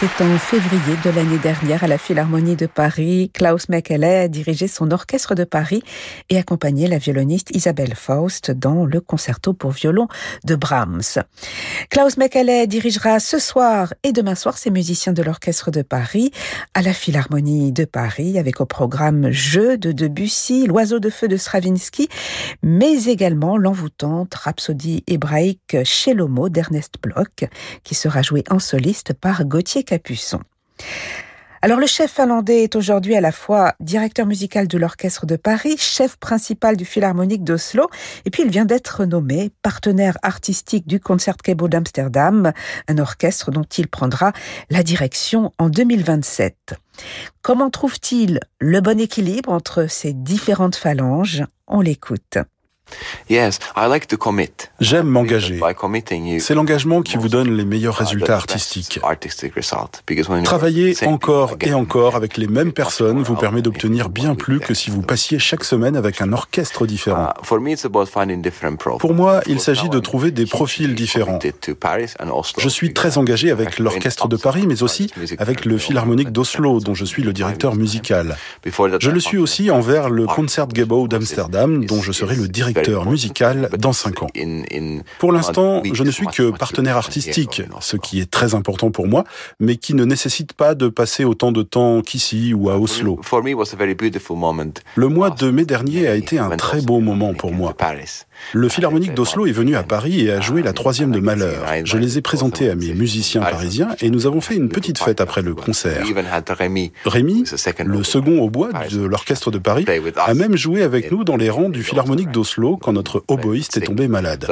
C'était 0.01 0.23
en 0.23 0.39
février 0.39 0.97
de 1.05 1.11
l'année 1.11 1.39
dernière 1.39 1.83
à 1.83 1.89
la 1.89 1.99
Philharmonie 1.99 2.55
de 2.55 2.67
Paris. 2.67 3.33
Klaus 3.35 3.69
Mekele 3.69 4.05
a 4.05 4.29
dirigé 4.29 4.69
son 4.69 4.93
orchestre 4.93 5.35
de 5.35 5.43
Paris 5.43 5.83
et 6.31 6.39
accompagné 6.39 6.87
la 6.87 6.99
violoniste 6.99 7.51
Isabelle 7.53 7.97
Faust 7.97 8.53
dans 8.53 8.87
le 8.87 9.01
concerto 9.01 9.55
pour 9.55 9.73
violon 9.73 10.07
de 10.45 10.55
Brahms. 10.55 11.25
Klaus 11.91 12.17
Mekele 12.17 12.69
dirigera 12.69 13.19
ce 13.19 13.41
soir 13.41 13.93
et 14.05 14.13
demain 14.13 14.37
soir 14.37 14.57
ses 14.57 14.71
musiciens 14.71 15.13
de 15.13 15.21
l'orchestre 15.25 15.73
de 15.73 15.83
Paris 15.83 16.31
à 16.75 16.83
la 16.83 16.93
Philharmonie 16.93 17.73
de 17.73 17.85
Paris 17.85 18.39
avec 18.39 18.61
au 18.61 18.67
programme 18.67 19.33
Jeux 19.33 19.79
de 19.79 19.91
Debussy, 19.91 20.69
L'oiseau 20.69 21.01
de 21.01 21.11
feu 21.11 21.27
de 21.27 21.37
Stravinsky, 21.37 22.09
mais 22.63 23.07
également 23.07 23.57
l'envoûtante 23.57 24.33
Rhapsodie 24.33 25.03
hébraïque 25.09 25.77
chez 25.83 26.15
l'homo 26.15 26.49
d'Ernest 26.51 26.95
Bloch 27.03 27.51
qui 27.83 27.97
sera 27.97 28.23
joué 28.23 28.45
en 28.49 28.61
soliste 28.61 29.13
par 29.13 29.45
Gauthier 29.45 29.83
Capuçon. 29.89 30.41
Alors 31.63 31.81
le 31.81 31.87
chef 31.87 32.13
finlandais 32.13 32.63
est 32.63 32.77
aujourd'hui 32.77 33.17
à 33.17 33.23
la 33.23 33.33
fois 33.33 33.75
directeur 33.81 34.27
musical 34.27 34.69
de 34.69 34.77
l'Orchestre 34.77 35.25
de 35.25 35.37
Paris, 35.37 35.77
chef 35.79 36.17
principal 36.17 36.77
du 36.77 36.85
Philharmonique 36.85 37.43
d'Oslo, 37.43 37.89
et 38.27 38.31
puis 38.31 38.43
il 38.43 38.51
vient 38.51 38.67
d'être 38.67 39.07
nommé 39.07 39.51
partenaire 39.63 40.19
artistique 40.23 40.87
du 40.87 41.01
Concertgebouw 41.01 41.69
d'Amsterdam, 41.69 42.53
un 42.87 42.99
orchestre 42.99 43.51
dont 43.51 43.65
il 43.65 43.89
prendra 43.89 44.33
la 44.69 44.83
direction 44.83 45.53
en 45.59 45.71
2027. 45.71 46.75
Comment 47.41 47.71
trouve-t-il 47.71 48.41
le 48.61 48.81
bon 48.83 49.01
équilibre 49.01 49.51
entre 49.51 49.87
ces 49.89 50.13
différentes 50.13 50.77
phalanges? 50.77 51.45
On 51.67 51.81
l'écoute. 51.81 52.37
J'aime 54.81 55.07
m'engager. 55.07 55.61
C'est 56.41 56.55
l'engagement 56.55 57.03
qui 57.03 57.17
vous 57.17 57.29
donne 57.29 57.57
les 57.57 57.65
meilleurs 57.65 57.97
résultats 57.97 58.37
artistiques. 58.37 59.01
Travailler 60.45 60.97
encore 61.07 61.57
et 61.61 61.75
encore 61.75 62.17
avec 62.17 62.37
les 62.37 62.47
mêmes 62.47 62.73
personnes 62.73 63.23
vous 63.23 63.37
permet 63.37 63.63
d'obtenir 63.63 64.09
bien 64.09 64.35
plus 64.35 64.61
que 64.61 64.75
si 64.75 64.91
vous 64.91 65.03
passiez 65.03 65.39
chaque 65.39 65.65
semaine 65.65 65.97
avec 65.97 66.21
un 66.21 66.33
orchestre 66.33 66.87
différent. 66.87 67.29
Uh, 67.29 68.99
Pour 68.99 69.15
moi, 69.15 69.41
il 69.47 69.61
s'agit 69.61 69.89
de 69.89 69.99
trouver 69.99 70.31
des 70.31 70.47
profils 70.47 70.95
différents. 70.95 71.39
Je 72.59 72.69
suis 72.69 72.93
très 72.95 73.19
engagé 73.19 73.51
avec 73.51 73.79
l'orchestre 73.79 74.29
de 74.29 74.37
Paris, 74.37 74.65
mais 74.67 74.83
aussi 74.83 75.11
avec 75.39 75.65
le 75.65 75.79
Philharmonique 75.79 76.31
d'Oslo, 76.31 76.81
dont 76.81 76.95
je 76.95 77.05
suis 77.05 77.23
le 77.23 77.33
directeur 77.33 77.75
musical. 77.75 78.37
Je 78.65 79.11
le 79.11 79.21
suis 79.21 79.39
aussi 79.39 79.71
envers 79.71 80.09
le 80.09 80.27
Concertgebouw 80.27 81.09
d'Amsterdam, 81.09 81.85
dont 81.85 82.03
je 82.03 82.13
serai 82.13 82.37
le 82.37 82.49
directeur 82.49 82.78
musical 83.07 83.71
dans 83.79 83.93
cinq 83.93 84.23
ans. 84.23 84.29
Pour 85.19 85.33
l'instant, 85.33 85.83
je 85.93 86.03
ne 86.03 86.11
suis 86.11 86.27
que 86.27 86.51
partenaire 86.51 86.97
artistique, 86.97 87.63
ce 87.81 87.97
qui 87.97 88.21
est 88.21 88.31
très 88.31 88.55
important 88.55 88.91
pour 88.91 89.07
moi, 89.07 89.25
mais 89.61 89.77
qui 89.77 89.95
ne 89.95 90.05
nécessite 90.05 90.53
pas 90.53 90.75
de 90.75 90.89
passer 90.89 91.25
autant 91.25 91.53
de 91.53 91.63
temps 91.63 92.01
qu'ici 92.03 92.55
ou 92.55 92.71
à 92.71 92.79
Oslo. 92.79 93.21
Le 94.95 95.09
mois 95.09 95.31
de 95.31 95.51
mai 95.51 95.65
dernier 95.65 96.09
a 96.09 96.15
été 96.15 96.39
un 96.39 96.57
très 96.57 96.81
beau 96.81 97.01
moment 97.01 97.35
pour 97.35 97.53
moi. 97.53 97.75
Le 98.53 98.69
Philharmonique 98.69 99.15
d'Oslo 99.15 99.47
est 99.47 99.53
venu 99.53 99.77
à 99.77 99.83
Paris 99.83 100.27
et 100.27 100.33
a 100.33 100.41
joué 100.41 100.63
la 100.63 100.73
troisième 100.73 101.11
de 101.11 101.21
Malheur. 101.21 101.67
Je 101.85 101.99
les 101.99 102.19
ai 102.19 102.23
présentés 102.23 102.71
à 102.71 102.75
mes 102.75 102.95
musiciens 102.95 103.43
parisiens 103.43 103.89
et 104.01 104.11
nous 104.11 104.27
avons 104.27 104.41
fait 104.41 104.57
une 104.57 104.69
petite 104.69 104.99
fête 104.99 105.21
après 105.21 105.43
le 105.43 105.55
concert. 105.55 106.03
Rémi, 107.05 107.45
le 107.85 108.03
second 108.03 108.41
au 108.41 108.51
bois 108.51 108.71
de 108.91 109.05
l'orchestre 109.05 109.51
de 109.51 109.59
Paris, 109.59 109.87
a 110.17 110.35
même 110.35 110.57
joué 110.57 110.83
avec 110.83 111.11
nous 111.11 111.25
dans 111.25 111.37
les 111.37 111.51
rangs 111.51 111.69
du 111.69 111.83
Philharmonique 111.83 112.31
d'Oslo 112.31 112.77
quand 112.77 112.93
notre 112.93 113.25
oboïste 113.29 113.77
est 113.77 113.83
tombé 113.83 114.09
malade. 114.09 114.47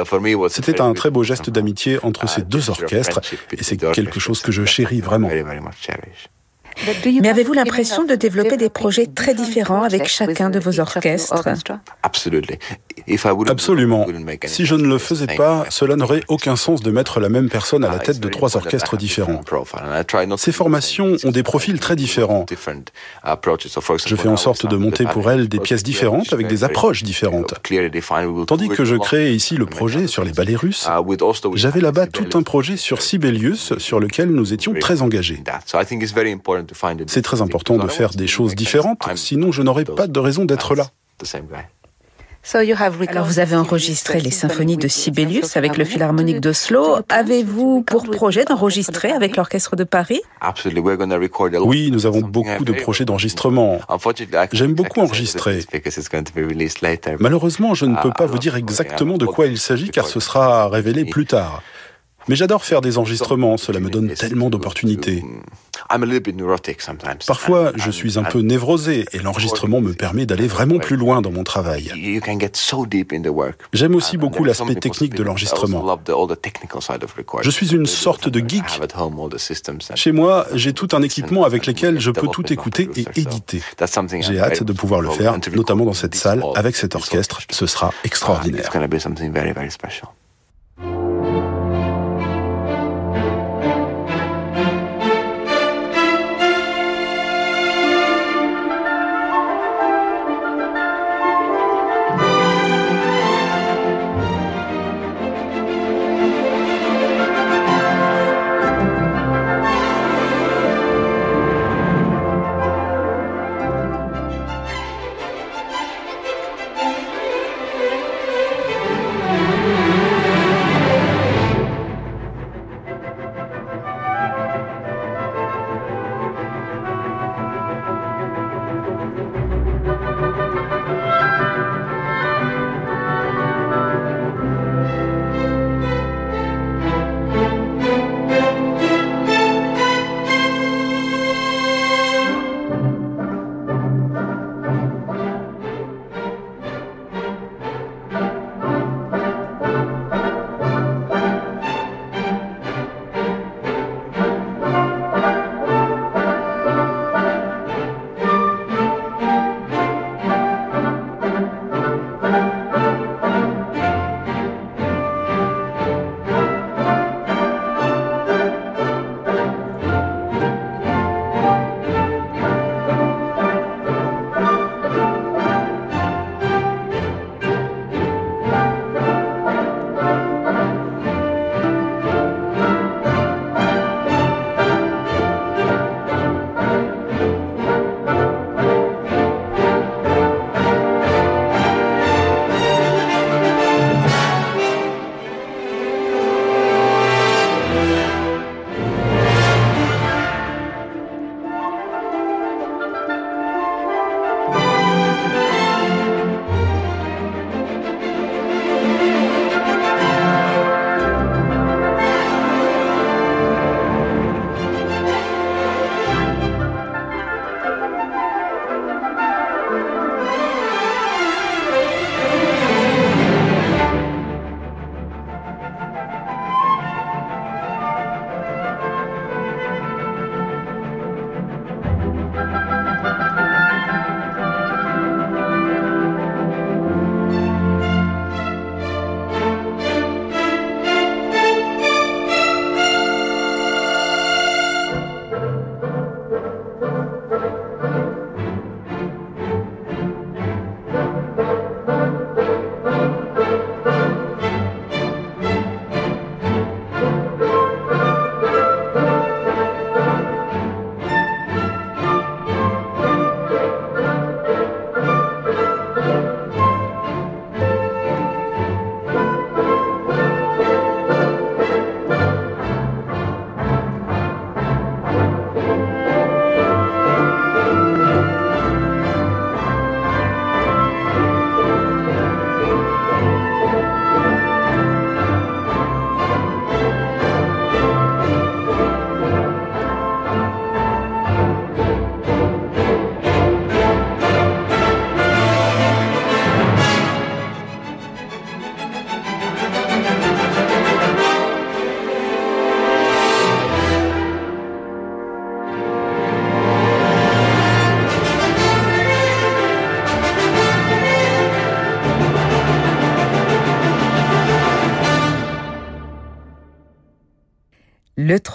C'était 0.49 0.81
un 0.81 0.93
très 0.93 1.09
beau 1.09 1.23
geste 1.23 1.49
d'amitié 1.49 1.99
entre 2.03 2.29
ces 2.29 2.43
deux 2.43 2.69
orchestres 2.69 3.21
et 3.51 3.63
c'est 3.63 3.77
quelque 3.77 4.19
chose 4.19 4.41
que 4.41 4.51
je 4.51 4.65
chéris 4.65 5.01
vraiment. 5.01 5.29
Mais 7.21 7.29
avez-vous 7.29 7.53
l'impression 7.53 8.03
de 8.03 8.15
développer 8.15 8.57
des 8.57 8.69
projets 8.69 9.07
très 9.07 9.33
différents 9.33 9.83
avec 9.83 10.07
chacun 10.07 10.49
de 10.49 10.59
vos 10.59 10.79
orchestres? 10.79 11.43
Absolument. 13.49 14.05
Si 14.45 14.65
je 14.65 14.75
ne 14.75 14.87
le 14.87 14.97
faisais 14.97 15.27
pas, 15.27 15.65
cela 15.69 15.95
n'aurait 15.95 16.23
aucun 16.27 16.55
sens 16.55 16.81
de 16.81 16.91
mettre 16.91 17.19
la 17.19 17.29
même 17.29 17.49
personne 17.49 17.83
à 17.83 17.89
la 17.89 17.99
tête 17.99 18.19
de 18.19 18.29
trois 18.29 18.55
orchestres 18.57 18.97
différents. 18.97 19.41
Ces 20.37 20.51
formations 20.51 21.15
ont 21.23 21.31
des 21.31 21.43
profils 21.43 21.79
très 21.79 21.95
différents. 21.95 22.45
Je 24.05 24.15
fais 24.15 24.27
en 24.27 24.37
sorte 24.37 24.65
de 24.65 24.75
monter 24.75 25.05
pour 25.05 25.31
elles 25.31 25.47
des 25.47 25.59
pièces 25.59 25.83
différentes 25.83 26.33
avec 26.33 26.47
des 26.47 26.63
approches 26.63 27.03
différentes. 27.03 27.53
Tandis 28.47 28.69
que 28.69 28.85
je 28.85 28.95
crée 28.95 29.33
ici 29.33 29.57
le 29.57 29.65
projet 29.65 30.07
sur 30.07 30.23
les 30.23 30.31
ballets 30.31 30.55
russes, 30.55 30.87
j'avais 31.55 31.81
là-bas 31.81 32.07
tout 32.07 32.37
un 32.37 32.43
projet 32.43 32.77
sur 32.77 33.01
Sibelius 33.01 33.77
sur 33.77 33.99
lequel 33.99 34.29
nous 34.29 34.53
étions 34.53 34.73
très 34.73 35.01
engagés. 35.01 35.43
C'est 37.07 37.21
très 37.21 37.41
important 37.41 37.77
de 37.77 37.87
faire 37.87 38.11
des 38.11 38.27
choses 38.27 38.55
différentes, 38.55 39.07
sinon 39.15 39.51
je 39.51 39.61
n'aurais 39.61 39.85
pas 39.85 40.07
de 40.07 40.19
raison 40.19 40.45
d'être 40.45 40.75
là. 40.75 40.87
Alors 43.07 43.25
vous 43.25 43.39
avez 43.39 43.55
enregistré 43.57 44.21
les 44.21 44.31
symphonies 44.31 44.77
de 44.77 44.87
Sibelius 44.87 45.57
avec 45.57 45.75
le 45.75 45.83
Philharmonique 45.83 46.39
d'Oslo. 46.39 46.99
Avez-vous 47.09 47.81
pour 47.81 48.09
projet 48.09 48.45
d'enregistrer 48.45 49.11
avec 49.11 49.35
l'Orchestre 49.35 49.75
de 49.75 49.83
Paris? 49.83 50.21
Oui, 51.61 51.91
nous 51.91 52.05
avons 52.05 52.21
beaucoup 52.21 52.63
de 52.63 52.71
projets 52.71 53.03
d'enregistrement. 53.03 53.79
J'aime 54.53 54.75
beaucoup 54.75 55.01
enregistrer. 55.01 55.59
Malheureusement, 57.19 57.73
je 57.73 57.85
ne 57.85 58.01
peux 58.01 58.11
pas 58.11 58.25
vous 58.25 58.39
dire 58.39 58.55
exactement 58.55 59.17
de 59.17 59.25
quoi 59.25 59.47
il 59.47 59.57
s'agit 59.57 59.89
car 59.89 60.07
ce 60.07 60.19
sera 60.21 60.69
révélé 60.69 61.03
plus 61.03 61.25
tard. 61.25 61.61
Mais 62.27 62.35
j'adore 62.35 62.65
faire 62.65 62.81
des 62.81 62.97
enregistrements, 62.97 63.57
cela 63.57 63.79
me 63.79 63.89
donne 63.89 64.13
tellement 64.13 64.49
d'opportunités. 64.49 65.23
Parfois, 67.27 67.71
je 67.75 67.91
suis 67.91 68.19
un 68.19 68.23
peu 68.23 68.39
névrosé 68.39 69.05
et 69.13 69.19
l'enregistrement 69.19 69.79
me 69.79 69.93
permet 69.93 70.25
d'aller 70.25 70.47
vraiment 70.47 70.79
plus 70.79 70.95
loin 70.97 71.21
dans 71.21 71.31
mon 71.31 71.43
travail. 71.43 71.91
J'aime 73.73 73.95
aussi 73.95 74.17
beaucoup 74.17 74.43
l'aspect 74.43 74.75
technique 74.75 75.13
de 75.13 75.23
l'enregistrement. 75.23 75.97
Je 77.41 77.49
suis 77.49 77.73
une 77.73 77.85
sorte 77.85 78.29
de 78.29 78.39
geek. 78.39 78.63
Chez 79.95 80.11
moi, 80.11 80.47
j'ai 80.53 80.73
tout 80.73 80.89
un 80.93 81.01
équipement 81.01 81.43
avec 81.45 81.65
lequel 81.65 81.99
je 81.99 82.11
peux 82.11 82.27
tout 82.27 82.51
écouter 82.51 82.89
et 82.95 83.05
éditer. 83.15 83.61
J'ai 84.21 84.39
hâte 84.39 84.63
de 84.63 84.73
pouvoir 84.73 85.01
le 85.01 85.09
faire, 85.09 85.37
notamment 85.55 85.85
dans 85.85 85.93
cette 85.93 86.15
salle, 86.15 86.43
avec 86.55 86.75
cet 86.75 86.95
orchestre. 86.95 87.41
Ce 87.49 87.65
sera 87.65 87.93
extraordinaire. 88.03 88.69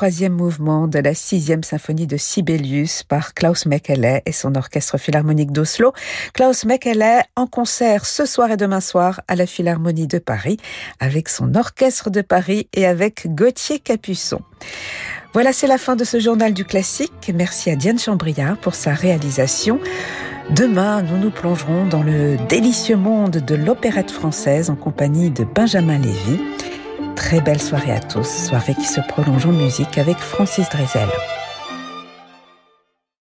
Troisième 0.03 0.33
mouvement 0.33 0.88
de 0.88 0.99
la 0.99 1.15
sixième 1.15 1.62
symphonie 1.62 2.09
de 2.09 2.17
Sibelius 2.17 3.05
par 3.05 3.35
Klaus 3.35 3.67
Mekele 3.67 4.21
et 4.27 4.33
son 4.33 4.57
orchestre 4.57 4.99
philharmonique 4.99 5.53
d'Oslo. 5.53 5.93
Klaus 6.35 6.65
Mekele 6.65 7.23
en 7.37 7.47
concert 7.47 8.05
ce 8.05 8.27
soir 8.27 8.51
et 8.51 8.57
demain 8.57 8.81
soir 8.81 9.21
à 9.29 9.37
la 9.37 9.47
Philharmonie 9.47 10.09
de 10.09 10.19
Paris 10.19 10.57
avec 10.99 11.29
son 11.29 11.55
orchestre 11.55 12.11
de 12.11 12.21
Paris 12.21 12.67
et 12.75 12.85
avec 12.85 13.33
Gauthier 13.33 13.79
Capuçon. 13.79 14.41
Voilà, 15.35 15.53
c'est 15.53 15.69
la 15.69 15.79
fin 15.79 15.95
de 15.95 16.03
ce 16.03 16.19
journal 16.19 16.53
du 16.53 16.65
classique. 16.65 17.31
Merci 17.33 17.71
à 17.71 17.77
Diane 17.77 18.01
Chambriard 18.01 18.57
pour 18.57 18.75
sa 18.75 18.95
réalisation. 18.95 19.79
Demain, 20.51 21.03
nous 21.03 21.17
nous 21.17 21.31
plongerons 21.31 21.87
dans 21.87 22.03
le 22.03 22.37
délicieux 22.49 22.97
monde 22.97 23.37
de 23.37 23.55
l'opérette 23.55 24.11
française 24.11 24.69
en 24.69 24.75
compagnie 24.75 25.31
de 25.31 25.45
Benjamin 25.45 25.99
Lévy. 25.99 26.41
Très 27.22 27.40
belle 27.40 27.62
soirée 27.62 27.92
à 27.92 28.00
tous, 28.00 28.26
soirée 28.48 28.74
qui 28.74 28.85
se 28.85 29.00
prolonge 29.00 29.46
en 29.46 29.52
musique 29.52 29.96
avec 29.96 30.18
Francis 30.18 30.68
Drezel. 30.68 31.08